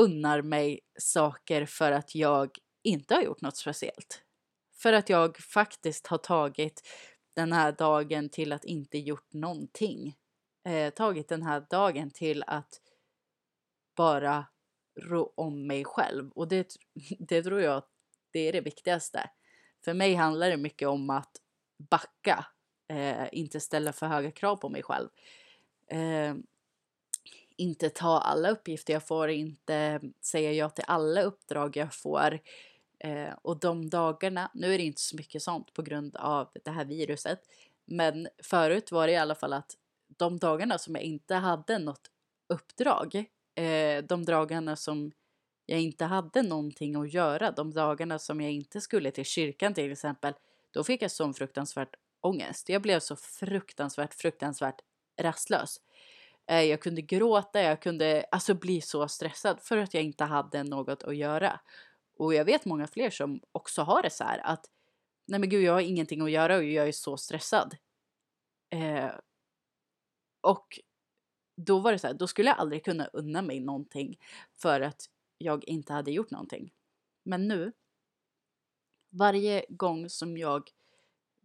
unnar 0.00 0.42
mig 0.42 0.80
saker 0.98 1.66
för 1.66 1.92
att 1.92 2.14
jag 2.14 2.50
inte 2.82 3.14
har 3.14 3.22
gjort 3.22 3.40
något 3.40 3.56
speciellt. 3.56 4.22
För 4.72 4.92
att 4.92 5.08
jag 5.08 5.36
faktiskt 5.36 6.06
har 6.06 6.18
tagit 6.18 6.88
den 7.34 7.52
här 7.52 7.72
dagen 7.72 8.28
till 8.28 8.52
att 8.52 8.64
inte 8.64 8.98
gjort 8.98 9.32
någonting. 9.32 10.16
Eh, 10.64 10.90
tagit 10.90 11.28
den 11.28 11.42
här 11.42 11.66
dagen 11.70 12.10
till 12.10 12.44
att 12.46 12.80
bara 13.96 14.46
rå 15.00 15.32
om 15.36 15.66
mig 15.66 15.84
själv 15.84 16.30
och 16.30 16.48
det, 16.48 16.76
det 17.18 17.42
tror 17.42 17.60
jag 17.60 17.82
det 18.32 18.40
är 18.40 18.52
det 18.52 18.60
viktigaste. 18.60 19.30
För 19.84 19.94
mig 19.94 20.14
handlar 20.14 20.50
det 20.50 20.56
mycket 20.56 20.88
om 20.88 21.10
att 21.10 21.32
backa, 21.90 22.46
eh, 22.88 23.28
inte 23.32 23.60
ställa 23.60 23.92
för 23.92 24.06
höga 24.06 24.30
krav 24.30 24.56
på 24.56 24.68
mig 24.68 24.82
själv. 24.82 25.08
Eh, 25.86 26.34
inte 27.56 27.90
ta 27.90 28.18
alla 28.18 28.50
uppgifter 28.50 28.92
jag 28.92 29.06
får, 29.06 29.30
inte 29.30 30.00
säga 30.20 30.52
ja 30.52 30.70
till 30.70 30.84
alla 30.86 31.22
uppdrag 31.22 31.76
jag 31.76 31.94
får. 31.94 32.40
Eh, 32.98 33.34
och 33.42 33.60
de 33.60 33.90
dagarna, 33.90 34.50
nu 34.54 34.74
är 34.74 34.78
det 34.78 34.84
inte 34.84 35.00
så 35.00 35.16
mycket 35.16 35.42
sånt 35.42 35.72
på 35.72 35.82
grund 35.82 36.16
av 36.16 36.48
det 36.64 36.70
här 36.70 36.84
viruset, 36.84 37.40
men 37.84 38.28
förut 38.42 38.92
var 38.92 39.06
det 39.06 39.12
i 39.12 39.16
alla 39.16 39.34
fall 39.34 39.52
att 39.52 39.76
de 40.06 40.38
dagarna 40.38 40.78
som 40.78 40.94
jag 40.94 41.04
inte 41.04 41.34
hade 41.34 41.78
något 41.78 42.10
uppdrag 42.48 43.24
eh, 43.54 44.04
de 44.04 44.24
dagarna 44.24 44.76
som 44.76 45.12
jag 45.70 45.80
inte 45.80 46.04
hade 46.04 46.42
någonting 46.42 46.96
att 46.96 47.12
göra, 47.12 47.50
de 47.50 47.74
dagarna 47.74 48.18
som 48.18 48.40
jag 48.40 48.52
inte 48.52 48.80
skulle 48.80 49.10
till 49.10 49.24
kyrkan 49.24 49.74
till 49.74 49.92
exempel, 49.92 50.34
då 50.70 50.84
fick 50.84 51.02
jag 51.02 51.10
sån 51.10 51.34
fruktansvärt 51.34 51.94
ångest. 52.20 52.68
Jag 52.68 52.82
blev 52.82 53.00
så 53.00 53.16
fruktansvärt, 53.16 54.14
fruktansvärt 54.14 54.80
rastlös. 55.20 55.80
Eh, 56.46 56.62
jag 56.62 56.82
kunde 56.82 57.02
gråta, 57.02 57.62
jag 57.62 57.82
kunde 57.82 58.24
alltså 58.30 58.54
bli 58.54 58.80
så 58.80 59.08
stressad 59.08 59.60
för 59.60 59.76
att 59.76 59.94
jag 59.94 60.02
inte 60.02 60.24
hade 60.24 60.62
något 60.62 61.02
att 61.02 61.16
göra. 61.16 61.60
Och 62.16 62.34
jag 62.34 62.44
vet 62.44 62.64
många 62.64 62.86
fler 62.86 63.10
som 63.10 63.40
också 63.52 63.82
har 63.82 64.02
det 64.02 64.10
så 64.10 64.24
här 64.24 64.38
att 64.44 64.66
nej 65.26 65.40
men 65.40 65.48
gud, 65.48 65.62
jag 65.62 65.72
har 65.72 65.80
ingenting 65.80 66.20
att 66.20 66.30
göra 66.30 66.56
och 66.56 66.64
jag 66.64 66.88
är 66.88 66.92
så 66.92 67.16
stressad. 67.16 67.76
Eh, 68.70 69.10
och 70.40 70.80
då 71.56 71.78
var 71.78 71.92
det 71.92 71.98
så 71.98 72.06
här, 72.06 72.14
då 72.14 72.26
skulle 72.26 72.48
jag 72.48 72.58
aldrig 72.58 72.84
kunna 72.84 73.06
unna 73.06 73.42
mig 73.42 73.60
någonting 73.60 74.18
för 74.56 74.80
att 74.80 75.06
jag 75.42 75.64
inte 75.68 75.92
hade 75.92 76.10
gjort 76.10 76.30
någonting. 76.30 76.72
Men 77.22 77.48
nu, 77.48 77.72
varje 79.10 79.64
gång 79.68 80.08
som 80.08 80.36
jag 80.36 80.70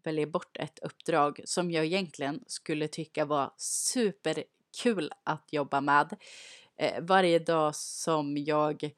väljer 0.03 0.25
bort 0.25 0.58
ett 0.58 0.79
uppdrag 0.79 1.41
som 1.45 1.71
jag 1.71 1.86
egentligen 1.86 2.43
skulle 2.47 2.88
tycka 2.88 3.25
var 3.25 3.53
superkul 3.58 5.12
att 5.23 5.53
jobba 5.53 5.81
med, 5.81 6.17
eh, 6.75 7.03
varje 7.03 7.39
dag 7.39 7.75
som 7.75 8.38
jag 8.38 8.91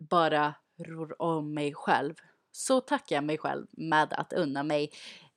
bara 0.00 0.54
ror 0.78 1.22
om 1.22 1.54
mig 1.54 1.74
själv 1.74 2.14
så 2.52 2.80
tackar 2.80 3.16
jag 3.16 3.24
mig 3.24 3.38
själv 3.38 3.66
med 3.70 4.12
att 4.12 4.32
unna 4.32 4.62
mig 4.62 4.90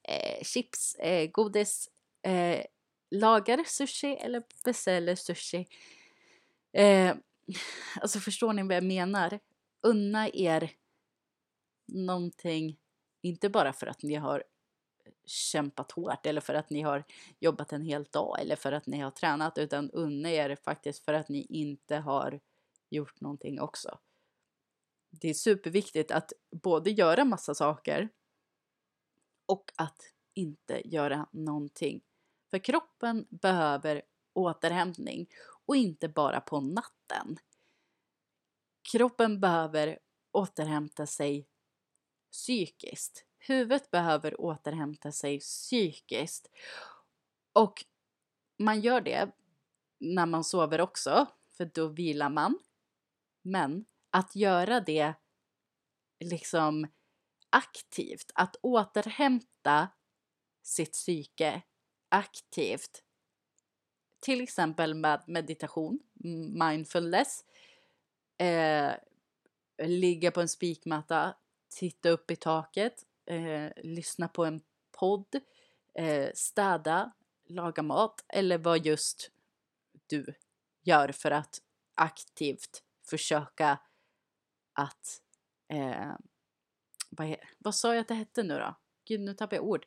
eh, 0.03 0.43
chips, 0.43 0.95
eh, 0.95 1.29
godis, 1.31 1.89
eh, 2.21 2.65
lagar 3.11 3.63
sushi 3.63 4.15
eller 4.15 4.43
beställer 4.65 5.15
sushi. 5.15 5.67
Eh, 6.73 7.15
alltså 8.01 8.19
förstår 8.19 8.53
ni 8.53 8.63
vad 8.63 8.75
jag 8.75 8.83
menar? 8.83 9.39
Unna 9.81 10.29
er 10.29 10.71
någonting, 11.87 12.77
inte 13.21 13.49
bara 13.49 13.73
för 13.73 13.87
att 13.87 14.03
ni 14.03 14.15
har 14.15 14.43
kämpat 15.25 15.91
hårt 15.91 16.25
eller 16.25 16.41
för 16.41 16.53
att 16.53 16.69
ni 16.69 16.81
har 16.81 17.03
jobbat 17.39 17.73
en 17.73 17.81
hel 17.81 18.03
dag 18.03 18.41
eller 18.41 18.55
för 18.55 18.71
att 18.71 18.87
ni 18.87 18.99
har 18.99 19.11
tränat 19.11 19.57
utan 19.57 19.91
unna 19.91 20.31
er 20.31 20.55
faktiskt 20.55 21.05
för 21.05 21.13
att 21.13 21.29
ni 21.29 21.41
inte 21.49 21.95
har 21.95 22.39
gjort 22.89 23.21
någonting 23.21 23.61
också. 23.61 23.99
Det 25.09 25.29
är 25.29 25.33
superviktigt 25.33 26.11
att 26.11 26.33
både 26.51 26.91
göra 26.91 27.25
massa 27.25 27.55
saker 27.55 28.09
och 29.45 29.71
att 29.75 30.01
inte 30.33 30.81
göra 30.85 31.27
någonting. 31.31 32.01
För 32.49 32.59
kroppen 32.59 33.27
behöver 33.29 34.01
återhämtning 34.33 35.27
och 35.65 35.75
inte 35.75 36.09
bara 36.09 36.41
på 36.41 36.61
natten. 36.61 37.37
Kroppen 38.91 39.39
behöver 39.39 39.99
återhämta 40.31 41.05
sig 41.05 41.47
psykiskt. 42.31 43.25
Huvudet 43.37 43.91
behöver 43.91 44.41
återhämta 44.41 45.11
sig 45.11 45.39
psykiskt. 45.39 46.49
Och 47.53 47.85
man 48.57 48.81
gör 48.81 49.01
det 49.01 49.31
när 49.99 50.25
man 50.25 50.43
sover 50.43 50.81
också, 50.81 51.25
för 51.57 51.65
då 51.65 51.87
vilar 51.87 52.29
man. 52.29 52.59
Men 53.41 53.85
att 54.09 54.35
göra 54.35 54.79
det 54.79 55.13
liksom 56.19 56.87
aktivt, 57.49 58.31
att 58.35 58.55
återhämta 58.61 59.87
sitt 60.61 60.91
psyke 60.91 61.61
aktivt. 62.09 63.03
Till 64.23 64.41
exempel 64.41 64.93
med 64.93 65.23
meditation, 65.27 65.99
mindfulness, 66.53 67.43
eh, 68.37 68.91
ligga 69.87 70.31
på 70.31 70.41
en 70.41 70.49
spikmatta, 70.49 71.35
titta 71.69 72.09
upp 72.09 72.31
i 72.31 72.35
taket, 72.35 73.03
eh, 73.25 73.71
lyssna 73.83 74.27
på 74.27 74.45
en 74.45 74.61
podd, 74.91 75.41
eh, 75.99 76.29
städa, 76.35 77.11
laga 77.49 77.83
mat 77.83 78.25
eller 78.29 78.57
vad 78.57 78.85
just 78.85 79.31
du 80.07 80.33
gör 80.81 81.11
för 81.11 81.31
att 81.31 81.61
aktivt 81.95 82.83
försöka 83.09 83.79
att 84.73 85.21
eh, 85.69 86.15
vad, 87.09 87.35
vad 87.57 87.75
sa 87.75 87.93
jag 87.93 88.01
att 88.01 88.07
det 88.07 88.13
hette 88.13 88.43
nu 88.43 88.59
då? 88.59 88.75
Gud, 89.05 89.21
nu 89.21 89.33
tappar 89.33 89.55
jag 89.55 89.65
ord. 89.65 89.85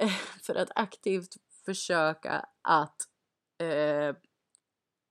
Eh, 0.00 0.12
för 0.42 0.54
att 0.54 0.70
aktivt 0.74 1.36
försöka 1.64 2.48
att 2.62 3.09
eh, 3.60 4.14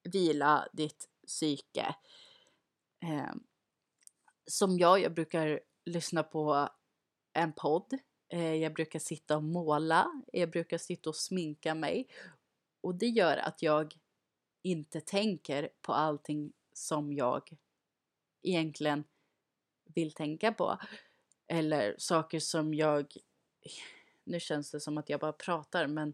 vila 0.04 0.68
ditt 0.74 1.10
psyke. 1.28 1.96
Eh, 3.04 3.34
som 4.46 4.78
jag, 4.78 5.00
jag 5.00 5.14
brukar 5.14 5.60
lyssna 5.86 6.24
på 6.24 6.70
en 7.34 7.54
podd. 7.54 8.00
Eh, 8.30 8.56
jag 8.56 8.74
brukar 8.74 9.00
sitta 9.00 9.38
och 9.38 9.44
måla. 9.44 10.24
Jag 10.34 10.50
brukar 10.50 10.78
sitta 10.78 11.10
och 11.10 11.16
sminka 11.16 11.76
mig. 11.76 12.08
Och 12.82 12.96
det 12.96 13.08
gör 13.08 13.38
att 13.38 13.62
jag 13.62 13.96
inte 14.62 15.02
tänker 15.02 15.70
på 15.82 15.94
allting 15.94 16.54
som 16.74 17.14
jag 17.14 17.50
egentligen 18.42 19.04
vill 19.84 20.12
tänka 20.12 20.52
på. 20.52 20.78
Eller 21.48 21.96
saker 21.98 22.40
som 22.40 22.74
jag... 22.74 23.14
Nu 24.24 24.40
känns 24.40 24.72
det 24.72 24.80
som 24.80 24.98
att 24.98 25.10
jag 25.10 25.20
bara 25.20 25.34
pratar 25.34 25.88
men 25.88 26.14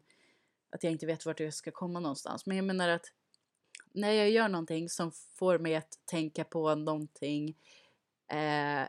att 0.69 0.83
jag 0.83 0.91
inte 0.91 1.05
vet 1.05 1.25
vart 1.25 1.39
jag 1.39 1.53
ska 1.53 1.71
komma 1.71 1.99
någonstans. 1.99 2.45
Men 2.45 2.57
jag 2.57 2.65
menar 2.65 2.89
att 2.89 3.05
när 3.93 4.11
jag 4.11 4.29
gör 4.29 4.49
någonting 4.49 4.89
som 4.89 5.11
får 5.11 5.59
mig 5.59 5.75
att 5.75 5.99
tänka 6.05 6.43
på 6.43 6.75
någonting 6.75 7.57
eh, 8.31 8.87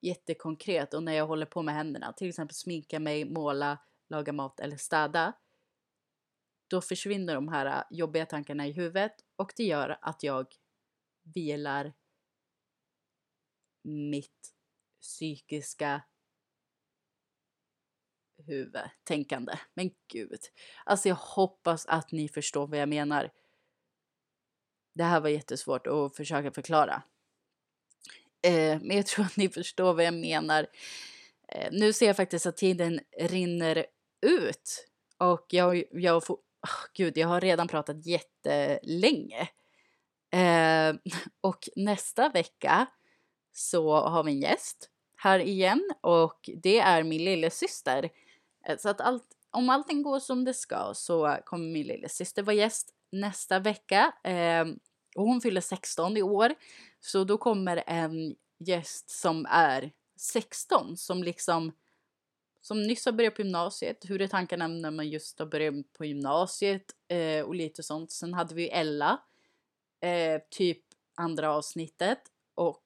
jättekonkret 0.00 0.94
och 0.94 1.02
när 1.02 1.12
jag 1.12 1.26
håller 1.26 1.46
på 1.46 1.62
med 1.62 1.74
händerna, 1.74 2.12
till 2.12 2.28
exempel 2.28 2.54
sminka 2.54 3.00
mig, 3.00 3.24
måla, 3.24 3.78
laga 4.08 4.32
mat 4.32 4.60
eller 4.60 4.76
städa, 4.76 5.32
då 6.68 6.80
försvinner 6.80 7.34
de 7.34 7.48
här 7.48 7.66
eh, 7.66 7.82
jobbiga 7.90 8.26
tankarna 8.26 8.66
i 8.66 8.72
huvudet 8.72 9.12
och 9.36 9.52
det 9.56 9.64
gör 9.64 9.98
att 10.02 10.22
jag 10.22 10.46
vilar 11.22 11.92
mitt 13.82 14.54
psykiska 15.00 16.02
huvudtänkande. 18.48 19.58
Men 19.74 19.90
gud. 20.12 20.40
Alltså 20.84 21.08
jag 21.08 21.16
hoppas 21.16 21.86
att 21.86 22.12
ni 22.12 22.28
förstår 22.28 22.66
vad 22.66 22.78
jag 22.78 22.88
menar. 22.88 23.30
Det 24.94 25.04
här 25.04 25.20
var 25.20 25.28
jättesvårt 25.28 25.86
att 25.86 26.16
försöka 26.16 26.50
förklara. 26.50 27.02
Eh, 28.42 28.80
men 28.80 28.96
jag 28.96 29.06
tror 29.06 29.24
att 29.24 29.36
ni 29.36 29.48
förstår 29.48 29.94
vad 29.94 30.04
jag 30.04 30.14
menar. 30.14 30.66
Eh, 31.48 31.68
nu 31.72 31.92
ser 31.92 32.06
jag 32.06 32.16
faktiskt 32.16 32.46
att 32.46 32.56
tiden 32.56 33.00
rinner 33.18 33.86
ut. 34.26 34.88
Och 35.18 35.46
jag, 35.48 35.84
jag 35.90 36.26
får... 36.26 36.34
Oh, 36.34 36.86
gud, 36.94 37.18
jag 37.18 37.28
har 37.28 37.40
redan 37.40 37.68
pratat 37.68 38.06
jättelänge. 38.06 39.48
Eh, 40.32 40.94
och 41.40 41.68
nästa 41.76 42.28
vecka 42.28 42.86
så 43.52 44.00
har 44.00 44.24
vi 44.24 44.32
en 44.32 44.40
gäst 44.40 44.90
här 45.16 45.38
igen 45.38 45.90
och 46.00 46.50
det 46.62 46.78
är 46.78 47.02
min 47.02 47.24
lillasyster. 47.24 48.02
syster 48.02 48.27
Eh, 48.68 48.78
så 48.78 48.88
att 48.88 49.00
allt, 49.00 49.24
om 49.50 49.70
allting 49.70 50.02
går 50.02 50.20
som 50.20 50.44
det 50.44 50.54
ska 50.54 50.92
så 50.94 51.36
kommer 51.44 51.66
min 51.66 51.86
lillasyster 51.86 52.42
vara 52.42 52.56
gäst 52.56 52.94
nästa 53.12 53.58
vecka. 53.58 54.12
Eh, 54.24 54.66
och 55.16 55.24
hon 55.24 55.40
fyller 55.40 55.60
16 55.60 56.16
i 56.16 56.22
år. 56.22 56.54
Så 57.00 57.24
då 57.24 57.38
kommer 57.38 57.84
en 57.86 58.36
gäst 58.58 59.10
som 59.10 59.46
är 59.50 59.92
16 60.16 60.96
som 60.96 61.22
liksom 61.22 61.72
som 62.60 62.82
nyss 62.82 63.06
har 63.06 63.12
börjat 63.12 63.34
på 63.34 63.42
gymnasiet. 63.42 64.04
Hur 64.04 64.22
är 64.22 64.26
tankarna 64.26 64.68
när 64.68 64.90
man 64.90 65.08
just 65.08 65.38
har 65.38 65.46
börjat 65.46 65.92
på 65.92 66.04
gymnasiet 66.04 66.84
eh, 67.08 67.44
och 67.44 67.54
lite 67.54 67.82
sånt. 67.82 68.12
Sen 68.12 68.34
hade 68.34 68.54
vi 68.54 68.68
Ella, 68.68 69.20
eh, 70.00 70.42
typ 70.50 70.82
andra 71.16 71.52
avsnittet 71.52 72.18
och 72.54 72.82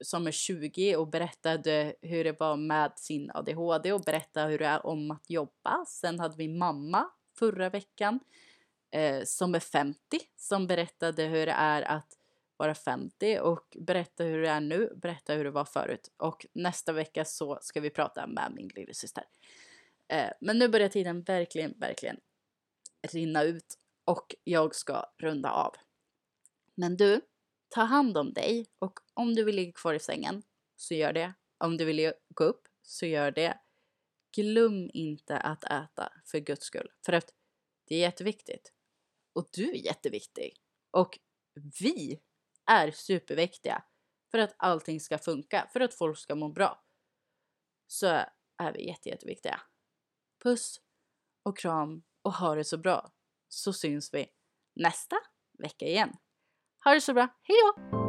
som 0.00 0.26
är 0.26 0.30
20 0.30 0.96
och 0.96 1.08
berättade 1.08 1.94
hur 2.02 2.24
det 2.24 2.40
var 2.40 2.56
med 2.56 2.92
sin 2.96 3.30
ADHD 3.34 3.92
och 3.92 4.00
berättade 4.00 4.50
hur 4.50 4.58
det 4.58 4.66
är 4.66 4.86
om 4.86 5.10
att 5.10 5.30
jobba. 5.30 5.84
Sen 5.86 6.20
hade 6.20 6.36
vi 6.36 6.48
mamma 6.48 7.10
förra 7.38 7.70
veckan 7.70 8.20
eh, 8.90 9.24
som 9.24 9.54
är 9.54 9.60
50 9.60 9.98
som 10.36 10.66
berättade 10.66 11.22
hur 11.24 11.46
det 11.46 11.52
är 11.52 11.82
att 11.82 12.18
vara 12.56 12.74
50 12.74 13.38
och 13.38 13.76
berätta 13.80 14.24
hur 14.24 14.42
det 14.42 14.48
är 14.48 14.60
nu, 14.60 14.92
berätta 14.96 15.34
hur 15.34 15.44
det 15.44 15.50
var 15.50 15.64
förut. 15.64 16.10
Och 16.16 16.46
nästa 16.52 16.92
vecka 16.92 17.24
så 17.24 17.58
ska 17.62 17.80
vi 17.80 17.90
prata 17.90 18.26
med 18.26 18.52
min 18.54 18.68
lillasyster. 18.74 19.24
Eh, 20.08 20.30
men 20.40 20.58
nu 20.58 20.68
börjar 20.68 20.88
tiden 20.88 21.22
verkligen, 21.22 21.74
verkligen 21.78 22.16
rinna 23.12 23.42
ut 23.42 23.78
och 24.04 24.34
jag 24.44 24.74
ska 24.74 25.04
runda 25.18 25.50
av. 25.50 25.74
Men 26.74 26.96
du, 26.96 27.20
ta 27.68 27.82
hand 27.82 28.18
om 28.18 28.32
dig 28.32 28.66
och 28.78 29.00
om 29.14 29.34
du 29.34 29.44
vill 29.44 29.56
ligga 29.56 29.72
kvar 29.72 29.94
i 29.94 30.00
sängen 30.00 30.42
så 30.76 30.94
gör 30.94 31.12
det. 31.12 31.34
Om 31.58 31.76
du 31.76 31.84
vill 31.84 32.12
gå 32.28 32.44
upp 32.44 32.68
så 32.82 33.06
gör 33.06 33.30
det. 33.30 33.58
Glöm 34.36 34.90
inte 34.92 35.38
att 35.38 35.64
äta 35.64 36.12
för 36.24 36.38
guds 36.38 36.66
skull. 36.66 36.90
För 37.06 37.12
att 37.12 37.34
det 37.84 37.94
är 37.94 38.00
jätteviktigt. 38.00 38.72
Och 39.32 39.48
du 39.52 39.70
är 39.70 39.86
jätteviktig. 39.86 40.56
Och 40.90 41.18
vi 41.80 42.20
är 42.66 42.90
superviktiga 42.90 43.84
för 44.30 44.38
att 44.38 44.54
allting 44.58 45.00
ska 45.00 45.18
funka, 45.18 45.68
för 45.72 45.80
att 45.80 45.94
folk 45.94 46.18
ska 46.18 46.34
må 46.34 46.48
bra. 46.48 46.84
Så 47.86 48.06
är 48.56 48.72
vi 48.72 48.86
jätte, 48.86 49.08
jätteviktiga. 49.08 49.60
Puss 50.42 50.80
och 51.42 51.58
kram 51.58 52.02
och 52.22 52.32
ha 52.32 52.54
det 52.54 52.64
så 52.64 52.78
bra. 52.78 53.12
Så 53.48 53.72
syns 53.72 54.14
vi 54.14 54.26
nästa 54.74 55.16
vecka 55.58 55.86
igen. 55.86 56.16
Ha 56.84 56.94
det 56.94 57.00
så 57.02 57.14
bra. 57.14 57.28
Hejdå! 57.48 58.07